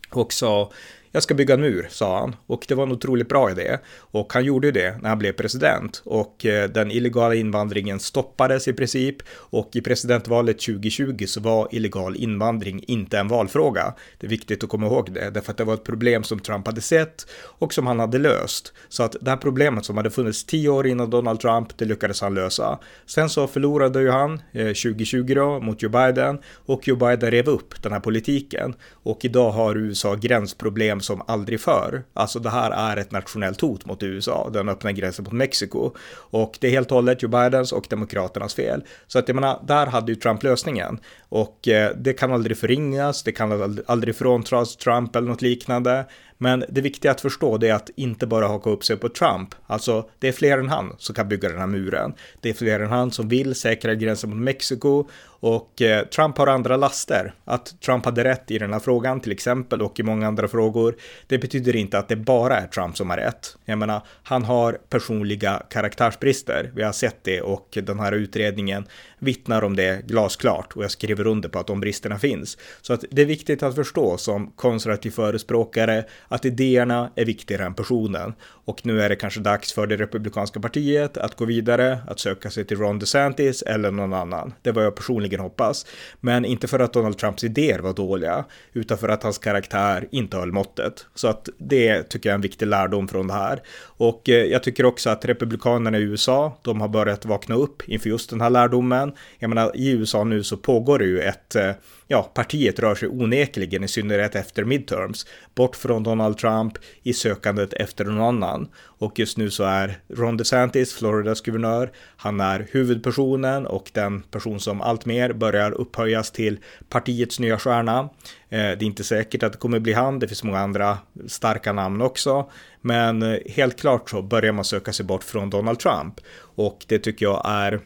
och 0.10 0.34
sa 0.34 0.72
jag 1.16 1.24
ska 1.24 1.34
bygga 1.34 1.54
en 1.54 1.62
mur, 1.62 1.88
sa 1.90 2.20
han. 2.20 2.36
Och 2.48 2.66
det 2.68 2.76
var 2.76 2.84
en 2.84 2.92
otroligt 2.92 3.30
bra 3.30 3.52
idé. 3.52 3.78
Och 3.98 4.34
han 4.34 4.46
gjorde 4.46 4.72
det 4.72 4.98
när 5.02 5.10
han 5.10 5.20
blev 5.20 5.32
president. 5.32 6.02
Och 6.06 6.46
eh, 6.46 6.70
den 6.70 6.92
illegala 6.92 7.36
invandringen 7.36 8.00
stoppades 8.00 8.68
i 8.68 8.74
princip. 8.74 9.16
Och 9.34 9.70
i 9.74 9.82
presidentvalet 9.82 10.60
2020 10.60 11.26
så 11.28 11.42
var 11.42 11.68
illegal 11.72 12.16
invandring 12.16 12.84
inte 12.88 13.20
en 13.20 13.28
valfråga. 13.28 13.94
Det 14.20 14.28
är 14.28 14.30
viktigt 14.30 14.64
att 14.64 14.70
komma 14.70 14.88
ihåg 14.88 15.14
det, 15.14 15.30
därför 15.30 15.52
att 15.52 15.58
det 15.58 15.64
var 15.64 15.74
ett 15.74 15.84
problem 15.84 16.24
som 16.24 16.40
Trump 16.40 16.66
hade 16.66 16.82
sett 16.82 17.28
och 17.60 17.74
som 17.74 17.88
han 17.88 18.00
hade 18.00 18.18
löst. 18.18 18.74
Så 18.90 19.04
att 19.04 19.16
det 19.22 19.30
här 19.30 19.38
problemet 19.38 19.86
som 19.86 19.98
hade 19.98 20.10
funnits 20.10 20.46
tio 20.46 20.70
år 20.70 20.88
innan 20.88 21.10
Donald 21.10 21.40
Trump, 21.40 21.78
det 21.78 21.86
lyckades 21.86 22.22
han 22.22 22.34
lösa. 22.34 22.80
Sen 23.06 23.30
så 23.30 23.48
förlorade 23.48 24.02
ju 24.02 24.10
han 24.10 24.34
eh, 24.52 24.66
2020 24.66 25.34
då 25.36 25.60
mot 25.60 25.82
Joe 25.82 25.90
Biden 25.90 26.40
och 26.66 26.88
Joe 26.88 26.96
Biden 26.96 27.32
rev 27.32 27.50
upp 27.50 27.84
den 27.84 27.92
här 27.92 28.00
politiken. 28.00 28.76
Och 28.92 29.26
idag 29.26 29.52
har 29.52 29.78
USA 29.78 30.16
gränsproblem 30.16 31.02
som 31.06 31.22
aldrig 31.28 31.62
förr. 31.62 32.04
Alltså 32.14 32.40
det 32.40 32.50
här 32.50 32.72
är 32.72 32.98
ett 32.98 33.12
nationellt 33.12 33.62
hot 33.62 33.86
mot 33.86 34.04
USA, 34.04 34.50
den 34.54 34.70
öppna 34.70 34.92
gränsen 34.92 35.24
mot 35.24 35.34
Mexiko. 35.34 35.92
Och 36.16 36.58
det 36.62 36.68
är 36.68 36.72
helt 36.72 36.92
och 36.92 36.96
hållet 36.96 37.24
Joe 37.24 37.30
Bidens 37.30 37.72
och 37.72 37.86
Demokraternas 37.90 38.56
fel. 38.56 38.84
Så 39.08 39.20
att 39.20 39.28
jag 39.28 39.36
menar, 39.36 39.64
där 39.68 39.86
hade 39.86 40.12
ju 40.12 40.16
Trump 40.16 40.44
lösningen. 40.44 41.00
Och 41.30 41.68
eh, 41.68 41.92
det 41.98 42.14
kan 42.14 42.32
aldrig 42.32 42.58
förringas, 42.58 43.24
det 43.24 43.32
kan 43.32 43.80
aldrig 43.88 44.16
fråntras 44.16 44.76
Trump 44.76 45.16
eller 45.16 45.28
något 45.28 45.42
liknande. 45.42 46.06
Men 46.38 46.64
det 46.70 46.82
viktiga 46.82 47.12
att 47.12 47.22
förstå 47.22 47.58
det 47.58 47.70
är 47.70 47.74
att 47.74 47.90
inte 47.96 48.28
bara 48.28 48.48
haka 48.48 48.70
upp 48.70 48.84
sig 48.84 48.98
på 48.98 49.10
Trump. 49.10 49.56
Alltså, 49.68 50.10
det 50.20 50.28
är 50.28 50.32
fler 50.32 50.58
än 50.58 50.70
han 50.70 50.96
som 50.98 51.16
kan 51.16 51.30
bygga 51.30 51.50
den 51.50 51.60
här 51.60 51.68
muren. 51.68 52.14
Det 52.42 52.50
är 52.50 52.54
fler 52.54 52.80
än 52.80 52.90
han 52.90 53.12
som 53.12 53.30
vill 53.30 53.56
säkra 53.56 53.96
gränsen 53.96 54.30
mot 54.30 54.40
Mexiko 54.40 55.06
och 55.40 55.82
eh, 55.82 56.06
Trump 56.06 56.38
har 56.38 56.48
andra 56.48 56.78
laster. 56.78 57.34
Att 57.46 57.82
Trump 57.82 58.06
hade 58.06 58.24
rätt 58.24 58.52
i 58.52 58.58
den 58.58 58.74
här 58.74 58.80
frågan 58.80 59.20
till 59.20 59.32
exempel 59.32 59.82
och 59.82 60.00
i 60.00 60.04
många 60.04 60.28
andra 60.28 60.48
frågor. 60.48 60.96
Det 61.28 61.38
betyder 61.38 61.76
inte 61.76 61.98
att 61.98 62.08
det 62.08 62.16
bara 62.16 62.58
är 62.58 62.68
Trump 62.68 62.98
som 62.98 63.10
har 63.10 63.18
rätt. 63.18 63.58
Jag 63.66 63.78
menar, 63.78 64.02
han 64.24 64.44
har 64.44 64.78
personliga 64.90 65.64
karaktärsbrister. 65.70 66.72
Vi 66.76 66.84
har 66.84 66.92
sett 66.92 67.24
det 67.24 67.42
och 67.42 67.78
den 67.84 68.00
här 68.00 68.12
utredningen 68.12 68.88
vittnar 69.20 69.64
om 69.64 69.76
det 69.76 70.06
glasklart 70.08 70.74
och 70.76 70.84
jag 70.84 70.92
skriver 70.92 71.28
under 71.28 71.50
på 71.50 71.60
att 71.60 71.68
de 71.68 71.80
bristerna 71.80 72.20
finns. 72.20 72.58
Så 72.82 72.94
att 72.94 73.04
det 73.12 73.22
är 73.22 73.26
viktigt 73.26 73.64
att 73.64 73.76
förstå 73.76 74.18
som 74.18 74.52
konservativ 74.52 75.12
förespråkare 75.12 76.06
att 76.28 76.46
idéerna 76.46 77.12
är 77.16 77.26
viktigare 77.26 77.66
än 77.66 77.74
personen. 77.74 78.34
Och 78.66 78.86
nu 78.86 79.02
är 79.02 79.10
det 79.10 79.16
kanske 79.16 79.40
dags 79.40 79.74
för 79.74 79.88
det 79.88 79.98
republikanska 79.98 80.60
partiet 80.60 81.18
att 81.18 81.36
gå 81.36 81.46
vidare, 81.46 82.00
att 82.08 82.20
söka 82.20 82.50
sig 82.50 82.66
till 82.66 82.78
Ron 82.78 83.00
DeSantis 83.00 83.62
eller 83.62 83.92
någon 83.92 84.14
annan. 84.14 84.54
Det 84.62 84.72
var 84.72 84.84
jag 84.84 84.96
personligen 84.96 85.40
hoppas. 85.40 85.86
Men 86.20 86.46
inte 86.46 86.68
för 86.68 86.80
att 86.80 86.94
Donald 86.94 87.18
Trumps 87.18 87.44
idéer 87.44 87.80
var 87.80 87.94
dåliga, 87.94 88.46
utan 88.74 88.98
för 88.98 89.10
att 89.10 89.24
hans 89.24 89.38
karaktär 89.38 90.08
inte 90.12 90.38
höll 90.38 90.52
måttet. 90.52 91.06
Så 91.16 91.28
att 91.28 91.50
det 91.58 92.04
tycker 92.04 92.30
jag 92.30 92.34
är 92.34 92.36
en 92.36 92.42
viktig 92.42 92.66
lärdom 92.66 93.08
från 93.08 93.28
det 93.28 93.34
här. 93.34 93.62
Och 93.98 94.30
eh, 94.30 94.46
jag 94.46 94.64
tycker 94.64 94.86
också 94.86 95.10
att 95.10 95.26
republikanerna 95.26 95.98
i 95.98 96.02
USA, 96.02 96.60
de 96.62 96.82
har 96.82 96.88
börjat 96.88 97.26
vakna 97.26 97.56
upp 97.56 97.90
inför 97.90 98.10
just 98.10 98.30
den 98.30 98.42
här 98.42 98.50
lärdomen. 98.50 99.14
Jag 99.40 99.50
menar, 99.50 99.72
i 99.76 99.90
USA 99.90 100.24
nu 100.24 100.44
så 100.44 100.58
pågår 100.58 101.00
det 101.00 101.06
ju 101.06 101.20
ett 101.20 101.56
eh, 101.56 101.72
ja, 102.08 102.32
partiet 102.34 102.80
rör 102.80 102.96
sig 102.96 103.10
onekligen, 103.10 103.84
i 103.84 103.88
synnerhet 103.88 104.36
efter 104.36 104.64
midterms, 104.64 105.26
bort 105.56 105.76
från 105.76 106.04
de 106.04 106.15
Donald 106.16 106.38
Trump 106.38 106.78
i 107.04 107.14
sökandet 107.14 107.74
efter 107.74 108.06
någon 108.06 108.22
annan. 108.22 108.68
Och 108.78 109.20
just 109.20 109.38
nu 109.38 109.52
så 109.52 109.64
är 109.64 109.98
Ron 110.10 110.38
DeSantis, 110.38 110.94
Floridas 110.94 111.42
guvernör, 111.42 111.92
han 112.18 112.40
är 112.40 112.68
huvudpersonen 112.72 113.66
och 113.66 113.92
den 113.94 114.22
person 114.22 114.60
som 114.60 114.82
alltmer 114.82 115.34
börjar 115.34 115.72
upphöjas 115.72 116.32
till 116.32 116.60
partiets 116.90 117.40
nya 117.40 117.60
stjärna. 117.60 118.00
Eh, 118.00 118.08
det 118.50 118.58
är 118.60 118.84
inte 118.84 119.04
säkert 119.04 119.44
att 119.44 119.52
det 119.54 119.58
kommer 119.60 119.80
bli 119.80 119.94
han, 119.94 120.20
det 120.20 120.28
finns 120.28 120.44
många 120.44 120.60
andra 120.60 120.98
starka 121.28 121.74
namn 121.74 122.02
också. 122.02 122.50
Men 122.82 123.22
eh, 123.22 123.38
helt 123.46 123.80
klart 123.80 124.10
så 124.10 124.22
börjar 124.22 124.54
man 124.54 124.66
söka 124.66 124.94
sig 124.94 125.06
bort 125.06 125.24
från 125.24 125.50
Donald 125.50 125.80
Trump. 125.80 126.14
Och 126.56 126.86
det 126.88 127.00
tycker 127.00 127.26
jag 127.26 127.42
är 127.46 127.80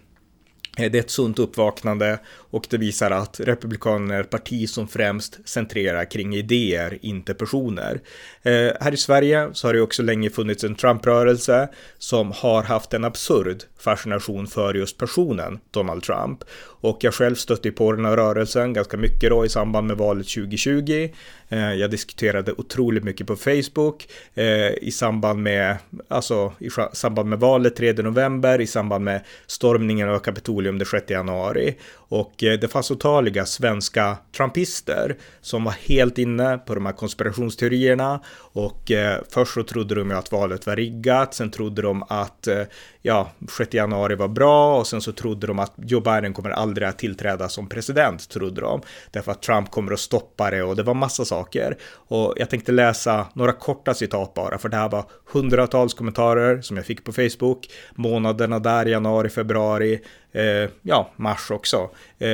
Eh, 0.77 0.91
det 0.91 0.97
är 0.97 0.99
ett 0.99 1.09
sunt 1.09 1.39
uppvaknande 1.39 2.19
och 2.51 2.65
det 2.69 2.77
visar 2.77 3.11
att 3.11 3.39
Republikanerna 3.39 4.15
är 4.15 4.21
ett 4.21 4.29
parti 4.29 4.69
som 4.69 4.87
främst 4.87 5.49
centrerar 5.49 6.11
kring 6.11 6.35
idéer, 6.35 6.97
inte 7.01 7.33
personer. 7.33 8.01
Eh, 8.41 8.71
här 8.81 8.93
i 8.93 8.97
Sverige 8.97 9.49
så 9.53 9.67
har 9.67 9.73
det 9.73 9.81
också 9.81 10.03
länge 10.03 10.29
funnits 10.29 10.63
en 10.63 10.75
Trump-rörelse 10.75 11.69
som 11.97 12.31
har 12.31 12.63
haft 12.63 12.93
en 12.93 13.03
absurd 13.03 13.63
fascination 13.79 14.47
för 14.47 14.73
just 14.73 14.97
personen 14.97 15.59
Donald 15.71 16.03
Trump. 16.03 16.43
Och 16.81 16.97
jag 17.01 17.13
själv 17.13 17.35
stötte 17.35 17.71
på 17.71 17.91
den 17.91 18.05
här 18.05 18.15
rörelsen 18.15 18.73
ganska 18.73 18.97
mycket 18.97 19.29
då 19.29 19.45
i 19.45 19.49
samband 19.49 19.87
med 19.87 19.97
valet 19.97 20.27
2020. 20.27 21.09
Eh, 21.49 21.73
jag 21.73 21.91
diskuterade 21.91 22.53
otroligt 22.57 23.03
mycket 23.03 23.27
på 23.27 23.35
Facebook 23.35 24.07
eh, 24.35 24.73
i 24.81 24.91
samband 24.91 25.43
med, 25.43 25.77
alltså 26.07 26.53
i 26.59 26.69
samband 26.93 27.29
med 27.29 27.39
valet 27.39 27.75
3 27.75 27.93
november, 27.93 28.61
i 28.61 28.67
samband 28.67 29.03
med 29.03 29.21
stormningen 29.47 30.09
av 30.09 30.19
Kapitolium 30.19 30.77
den 30.77 30.87
6 30.87 31.09
januari. 31.09 31.75
Och 32.09 32.43
eh, 32.43 32.59
det 32.59 32.67
fanns 32.67 32.91
otaliga 32.91 33.45
svenska 33.45 34.17
trumpister 34.37 35.17
som 35.41 35.63
var 35.63 35.71
helt 35.71 36.17
inne 36.17 36.57
på 36.57 36.75
de 36.75 36.85
här 36.85 36.93
konspirationsteorierna. 36.93 38.21
Och 38.37 38.91
eh, 38.91 39.21
först 39.29 39.53
så 39.53 39.63
trodde 39.63 39.95
de 39.95 40.09
ju 40.09 40.15
att 40.15 40.31
valet 40.31 40.67
var 40.67 40.75
riggat, 40.75 41.33
sen 41.33 41.51
trodde 41.51 41.81
de 41.81 42.03
att 42.03 42.47
eh, 42.47 42.63
ja, 43.01 43.31
6 43.57 43.73
januari 43.73 44.15
var 44.15 44.27
bra 44.27 44.79
och 44.79 44.87
sen 44.87 45.01
så 45.01 45.11
trodde 45.11 45.47
de 45.47 45.59
att 45.59 45.73
Joe 45.75 45.99
Biden 46.01 46.33
kommer 46.33 46.49
aldrig 46.49 46.87
att 46.87 46.99
tillträda 46.99 47.49
som 47.49 47.69
president, 47.69 48.29
trodde 48.29 48.61
de, 48.61 48.81
därför 49.11 49.31
att 49.31 49.41
Trump 49.41 49.71
kommer 49.71 49.91
att 49.91 49.99
stoppa 49.99 50.51
det 50.51 50.63
och 50.63 50.75
det 50.75 50.83
var 50.83 50.93
massa 50.93 51.25
saker. 51.25 51.77
Och 51.93 52.33
jag 52.37 52.49
tänkte 52.49 52.71
läsa 52.71 53.27
några 53.33 53.53
korta 53.53 53.93
citat 53.93 54.33
bara, 54.33 54.57
för 54.57 54.69
det 54.69 54.77
här 54.77 54.89
var 54.89 55.05
hundratals 55.31 55.93
kommentarer 55.93 56.61
som 56.61 56.77
jag 56.77 56.85
fick 56.85 57.03
på 57.03 57.13
Facebook, 57.13 57.69
månaderna 57.95 58.59
där, 58.59 58.85
januari, 58.85 59.29
februari, 59.29 59.99
eh, 60.33 60.69
ja, 60.81 61.11
mars 61.15 61.51
också, 61.51 61.89
eh, 62.19 62.29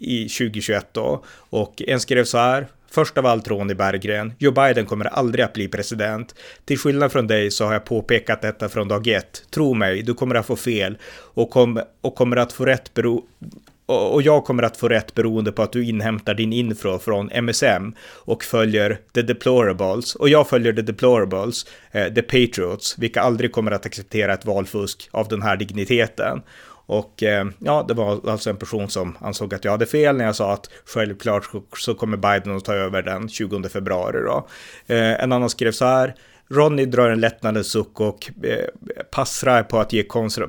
i 0.00 0.28
2021 0.38 0.86
då. 0.92 1.24
Och 1.50 1.82
en 1.86 2.00
skrev 2.00 2.24
så 2.24 2.38
här, 2.38 2.66
Först 2.90 3.18
av 3.18 3.26
allt 3.26 3.48
Ronny 3.48 3.74
Berggren, 3.74 4.32
Joe 4.38 4.52
Biden 4.52 4.86
kommer 4.86 5.04
aldrig 5.04 5.44
att 5.44 5.52
bli 5.52 5.68
president. 5.68 6.34
Till 6.64 6.78
skillnad 6.78 7.12
från 7.12 7.26
dig 7.26 7.50
så 7.50 7.64
har 7.64 7.72
jag 7.72 7.84
påpekat 7.84 8.42
detta 8.42 8.68
från 8.68 8.88
dag 8.88 9.06
ett. 9.06 9.42
Tro 9.50 9.74
mig, 9.74 10.02
du 10.02 10.14
kommer 10.14 10.34
att 10.34 10.46
få 10.46 10.56
fel 10.56 10.98
och, 11.10 11.50
kom, 11.50 11.80
och 12.00 12.14
kommer 12.14 12.36
att 12.36 12.52
få 12.52 12.64
rätt 12.64 12.94
bero 12.94 13.24
och 13.88 14.22
jag 14.22 14.44
kommer 14.44 14.62
att 14.62 14.76
få 14.76 14.88
rätt 14.88 15.14
beroende 15.14 15.52
på 15.52 15.62
att 15.62 15.72
du 15.72 15.84
inhämtar 15.84 16.34
din 16.34 16.52
info 16.52 16.98
från 16.98 17.30
MSM 17.30 17.94
och 18.00 18.44
följer 18.44 18.98
the 19.14 19.22
deplorables 19.22 20.14
och 20.14 20.28
jag 20.28 20.48
följer 20.48 20.72
the 20.72 20.82
deplorables, 20.82 21.66
eh, 21.92 22.14
the 22.14 22.22
patriots, 22.22 22.98
vilka 22.98 23.20
aldrig 23.20 23.52
kommer 23.52 23.70
att 23.70 23.86
acceptera 23.86 24.34
ett 24.34 24.44
valfusk 24.44 25.08
av 25.10 25.28
den 25.28 25.42
här 25.42 25.56
digniteten. 25.56 26.42
Och 26.88 27.22
eh, 27.22 27.46
ja, 27.58 27.84
det 27.88 27.94
var 27.94 28.30
alltså 28.30 28.50
en 28.50 28.56
person 28.56 28.88
som 28.88 29.16
ansåg 29.20 29.54
att 29.54 29.64
jag 29.64 29.72
hade 29.72 29.86
fel 29.86 30.16
när 30.16 30.24
jag 30.24 30.36
sa 30.36 30.52
att 30.52 30.70
självklart 30.84 31.50
så 31.76 31.94
kommer 31.94 32.16
Biden 32.16 32.56
att 32.56 32.64
ta 32.64 32.74
över 32.74 33.02
den 33.02 33.28
20 33.28 33.68
februari 33.68 34.22
då. 34.22 34.48
Eh, 34.86 35.22
en 35.22 35.32
annan 35.32 35.50
skrev 35.50 35.72
så 35.72 35.84
här. 35.84 36.14
Ronny 36.50 36.84
drar 36.84 37.10
en 37.10 37.20
lättnadens 37.20 37.70
suck 37.70 38.00
och 38.00 38.30
eh, 38.44 38.64
passar, 39.10 39.62
på 39.62 39.78
att 39.78 39.92
ge 39.92 40.02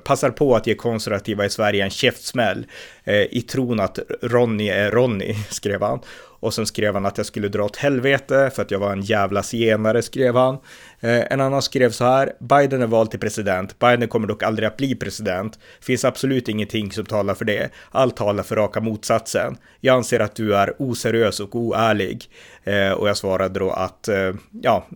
passar 0.03 0.29
på 0.29 0.55
att 0.55 0.67
ge 0.67 0.75
konservativa 0.75 1.45
i 1.45 1.49
Sverige 1.49 1.83
en 1.83 1.89
käftsmäll 1.89 2.65
eh, 3.03 3.15
i 3.15 3.41
tron 3.41 3.79
att 3.79 3.99
Ronny 4.21 4.69
är 4.69 4.91
Ronny, 4.91 5.33
skrev 5.49 5.81
han. 5.81 5.99
Och 6.39 6.53
sen 6.53 6.65
skrev 6.65 6.93
han 6.93 7.05
att 7.05 7.17
jag 7.17 7.25
skulle 7.25 7.47
dra 7.47 7.63
åt 7.63 7.75
helvete 7.75 8.51
för 8.55 8.61
att 8.61 8.71
jag 8.71 8.79
var 8.79 8.91
en 8.91 9.01
jävla 9.01 9.43
zigenare, 9.43 10.01
skrev 10.01 10.35
han. 10.35 10.57
Eh, 10.99 11.31
en 11.31 11.41
annan 11.41 11.61
skrev 11.61 11.91
så 11.91 12.05
här, 12.05 12.33
Biden 12.39 12.81
är 12.81 12.87
vald 12.87 13.11
till 13.11 13.19
president, 13.19 13.79
Biden 13.79 14.07
kommer 14.07 14.27
dock 14.27 14.43
aldrig 14.43 14.67
att 14.67 14.77
bli 14.77 14.95
president. 14.95 15.59
Finns 15.81 16.05
absolut 16.05 16.49
ingenting 16.49 16.91
som 16.91 17.05
talar 17.05 17.33
för 17.33 17.45
det. 17.45 17.69
Allt 17.91 18.15
talar 18.17 18.43
för 18.43 18.55
raka 18.55 18.81
motsatsen. 18.81 19.57
Jag 19.81 19.95
anser 19.95 20.19
att 20.19 20.35
du 20.35 20.55
är 20.55 20.73
oseriös 20.79 21.39
och 21.39 21.55
oärlig. 21.55 22.29
Eh, 22.63 22.91
och 22.91 23.09
jag 23.09 23.17
svarade 23.17 23.59
då 23.59 23.71
att, 23.71 24.07
eh, 24.07 24.33
ja, 24.61 24.87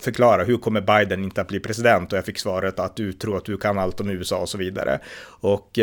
förklara, 0.00 0.44
hur 0.44 0.56
kommer 0.56 0.80
Biden 0.80 1.24
inte 1.24 1.40
att 1.40 1.48
bli 1.48 1.60
president? 1.60 2.12
Och 2.12 2.18
jag 2.18 2.24
fick 2.24 2.38
svaret 2.38 2.78
att 2.78 2.96
du 2.96 3.12
tror 3.12 3.36
att 3.36 3.44
du 3.44 3.56
kan 3.56 3.78
allt 3.78 4.00
om 4.00 4.10
USA 4.10 4.36
och 4.36 4.48
så 4.48 4.58
vidare. 4.58 4.98
Och 5.40 5.78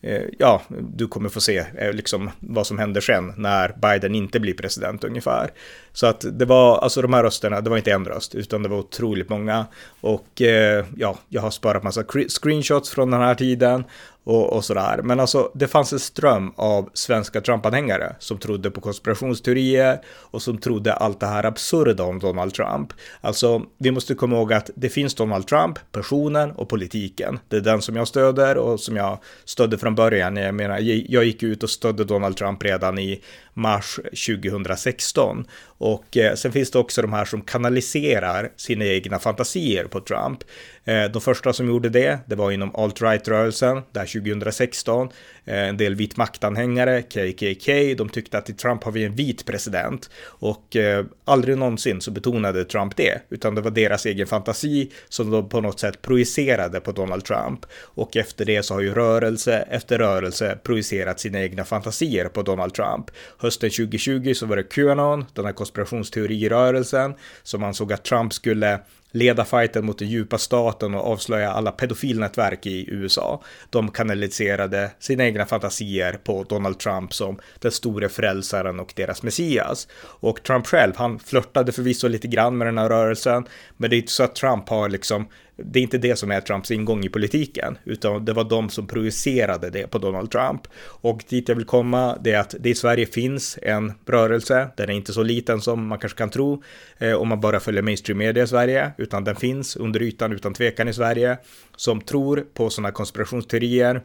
Eh, 0.00 0.22
ja, 0.38 0.62
du 0.68 1.08
kommer 1.08 1.28
få 1.28 1.40
se 1.40 1.64
eh, 1.78 1.92
liksom 1.92 2.30
vad 2.40 2.66
som 2.66 2.78
händer 2.78 3.00
sen 3.00 3.32
när 3.36 3.74
Biden 3.82 4.14
inte 4.14 4.40
blir 4.40 4.54
president 4.54 5.04
ungefär. 5.04 5.50
Så 5.98 6.06
att 6.06 6.24
det 6.38 6.44
var, 6.44 6.78
alltså 6.78 7.02
de 7.02 7.12
här 7.12 7.22
rösterna, 7.22 7.60
det 7.60 7.70
var 7.70 7.76
inte 7.76 7.92
en 7.92 8.04
röst, 8.04 8.34
utan 8.34 8.62
det 8.62 8.68
var 8.68 8.78
otroligt 8.78 9.28
många. 9.28 9.66
Och 10.00 10.42
eh, 10.42 10.84
ja, 10.96 11.18
jag 11.28 11.42
har 11.42 11.50
sparat 11.50 11.82
massa 11.82 12.04
screenshots 12.28 12.90
från 12.90 13.10
den 13.10 13.20
här 13.20 13.34
tiden 13.34 13.84
och, 14.28 14.52
och 14.52 14.64
sådär. 14.64 15.00
Men 15.02 15.20
alltså, 15.20 15.50
det 15.54 15.68
fanns 15.68 15.92
en 15.92 15.98
ström 15.98 16.52
av 16.56 16.90
svenska 16.94 17.40
Trump-anhängare 17.40 18.16
som 18.18 18.38
trodde 18.38 18.70
på 18.70 18.80
konspirationsteorier 18.80 20.00
och 20.06 20.42
som 20.42 20.58
trodde 20.58 20.92
allt 20.92 21.20
det 21.20 21.26
här 21.26 21.46
absurda 21.46 22.04
om 22.04 22.18
Donald 22.18 22.54
Trump. 22.54 22.92
Alltså, 23.20 23.62
vi 23.78 23.90
måste 23.90 24.14
komma 24.14 24.36
ihåg 24.36 24.52
att 24.52 24.70
det 24.74 24.88
finns 24.88 25.14
Donald 25.14 25.46
Trump, 25.46 25.78
personen 25.92 26.50
och 26.50 26.68
politiken. 26.68 27.38
Det 27.48 27.56
är 27.56 27.60
den 27.60 27.82
som 27.82 27.96
jag 27.96 28.08
stöder 28.08 28.56
och 28.56 28.80
som 28.80 28.96
jag 28.96 29.18
stödde 29.44 29.78
från 29.78 29.94
början. 29.94 30.36
Jag 30.36 30.54
menar, 30.54 30.78
jag 31.08 31.24
gick 31.24 31.42
ut 31.42 31.62
och 31.62 31.70
stödde 31.70 32.04
Donald 32.04 32.36
Trump 32.36 32.62
redan 32.62 32.98
i 32.98 33.22
mars 33.58 34.00
2016. 34.26 35.46
Och 35.78 36.16
eh, 36.16 36.34
sen 36.34 36.52
finns 36.52 36.70
det 36.70 36.78
också 36.78 37.02
de 37.02 37.12
här 37.12 37.24
som 37.24 37.42
kanaliserar 37.42 38.50
sina 38.56 38.84
egna 38.84 39.18
fantasier 39.18 39.84
på 39.84 40.00
Trump. 40.00 40.44
Eh, 40.88 41.04
de 41.04 41.22
första 41.22 41.52
som 41.52 41.68
gjorde 41.68 41.88
det, 41.88 42.18
det 42.26 42.34
var 42.34 42.50
inom 42.50 42.76
alt-right-rörelsen, 42.76 43.82
där 43.92 44.06
2016. 44.06 45.08
Eh, 45.44 45.68
en 45.68 45.76
del 45.76 45.94
vit 45.94 46.16
maktanhängare, 46.16 47.02
KKK, 47.02 47.94
de 47.94 48.08
tyckte 48.08 48.38
att 48.38 48.50
i 48.50 48.52
Trump 48.52 48.84
har 48.84 48.92
vi 48.92 49.04
en 49.04 49.14
vit 49.14 49.46
president. 49.46 50.10
Och 50.24 50.76
eh, 50.76 51.04
aldrig 51.24 51.58
någonsin 51.58 52.00
så 52.00 52.10
betonade 52.10 52.64
Trump 52.64 52.96
det, 52.96 53.22
utan 53.30 53.54
det 53.54 53.60
var 53.60 53.70
deras 53.70 54.06
egen 54.06 54.26
fantasi 54.26 54.90
som 55.08 55.30
de 55.30 55.48
på 55.48 55.60
något 55.60 55.80
sätt 55.80 56.02
projicerade 56.02 56.80
på 56.80 56.92
Donald 56.92 57.24
Trump. 57.24 57.66
Och 57.82 58.16
efter 58.16 58.44
det 58.44 58.62
så 58.62 58.74
har 58.74 58.80
ju 58.80 58.94
rörelse 58.94 59.64
efter 59.70 59.98
rörelse 59.98 60.58
projicerat 60.62 61.20
sina 61.20 61.40
egna 61.40 61.64
fantasier 61.64 62.28
på 62.28 62.42
Donald 62.42 62.74
Trump. 62.74 63.10
Hösten 63.48 63.70
2020 63.70 64.34
så 64.34 64.46
var 64.46 64.56
det 64.56 64.62
Qanon, 64.62 65.24
den 65.34 65.44
här 65.44 65.52
konspirationsteorirörelsen, 65.52 67.14
som 67.42 67.64
ansåg 67.64 67.92
att 67.92 68.04
Trump 68.04 68.32
skulle 68.32 68.80
leda 69.10 69.44
fighten 69.44 69.84
mot 69.84 69.98
den 69.98 70.08
djupa 70.08 70.38
staten 70.38 70.94
och 70.94 71.06
avslöja 71.06 71.52
alla 71.52 71.70
pedofilnätverk 71.70 72.66
i 72.66 72.90
USA. 72.90 73.42
De 73.70 73.90
kanaliserade 73.90 74.90
sina 74.98 75.24
egna 75.24 75.46
fantasier 75.46 76.12
på 76.12 76.44
Donald 76.44 76.78
Trump 76.78 77.14
som 77.14 77.38
den 77.58 77.72
store 77.72 78.08
frälsaren 78.08 78.80
och 78.80 78.92
deras 78.96 79.22
Messias. 79.22 79.88
Och 80.02 80.42
Trump 80.42 80.66
själv, 80.66 80.92
han 80.96 81.18
flörtade 81.18 81.72
förvisso 81.72 82.08
lite 82.08 82.28
grann 82.28 82.58
med 82.58 82.66
den 82.66 82.78
här 82.78 82.88
rörelsen, 82.88 83.46
men 83.76 83.90
det 83.90 83.96
är 83.96 83.98
inte 83.98 84.12
så 84.12 84.22
att 84.22 84.34
Trump 84.34 84.68
har 84.68 84.88
liksom 84.88 85.28
det 85.64 85.78
är 85.78 85.82
inte 85.82 85.98
det 85.98 86.16
som 86.16 86.30
är 86.30 86.40
Trumps 86.40 86.70
ingång 86.70 87.04
i 87.04 87.08
politiken, 87.08 87.78
utan 87.84 88.24
det 88.24 88.32
var 88.32 88.44
de 88.44 88.70
som 88.70 88.86
projicerade 88.86 89.70
det 89.70 89.90
på 89.90 89.98
Donald 89.98 90.30
Trump. 90.30 90.62
Och 90.84 91.24
dit 91.28 91.48
jag 91.48 91.56
vill 91.56 91.64
komma, 91.64 92.18
det 92.20 92.32
är 92.32 92.40
att 92.40 92.54
det 92.60 92.70
i 92.70 92.74
Sverige 92.74 93.06
finns 93.06 93.58
en 93.62 93.92
rörelse, 94.06 94.68
den 94.76 94.90
är 94.90 94.94
inte 94.94 95.12
så 95.12 95.22
liten 95.22 95.60
som 95.60 95.86
man 95.86 95.98
kanske 95.98 96.18
kan 96.18 96.30
tro, 96.30 96.62
eh, 96.98 97.12
om 97.12 97.28
man 97.28 97.40
bara 97.40 97.60
följer 97.60 97.82
mainstream 97.82 98.18
media 98.18 98.44
i 98.44 98.46
Sverige, 98.46 98.92
utan 98.98 99.24
den 99.24 99.36
finns 99.36 99.76
under 99.76 100.02
ytan 100.02 100.32
utan 100.32 100.54
tvekan 100.54 100.88
i 100.88 100.92
Sverige, 100.92 101.38
som 101.76 102.00
tror 102.00 102.44
på 102.54 102.70
sådana 102.70 102.92
konspirationsteorier, 102.92 104.02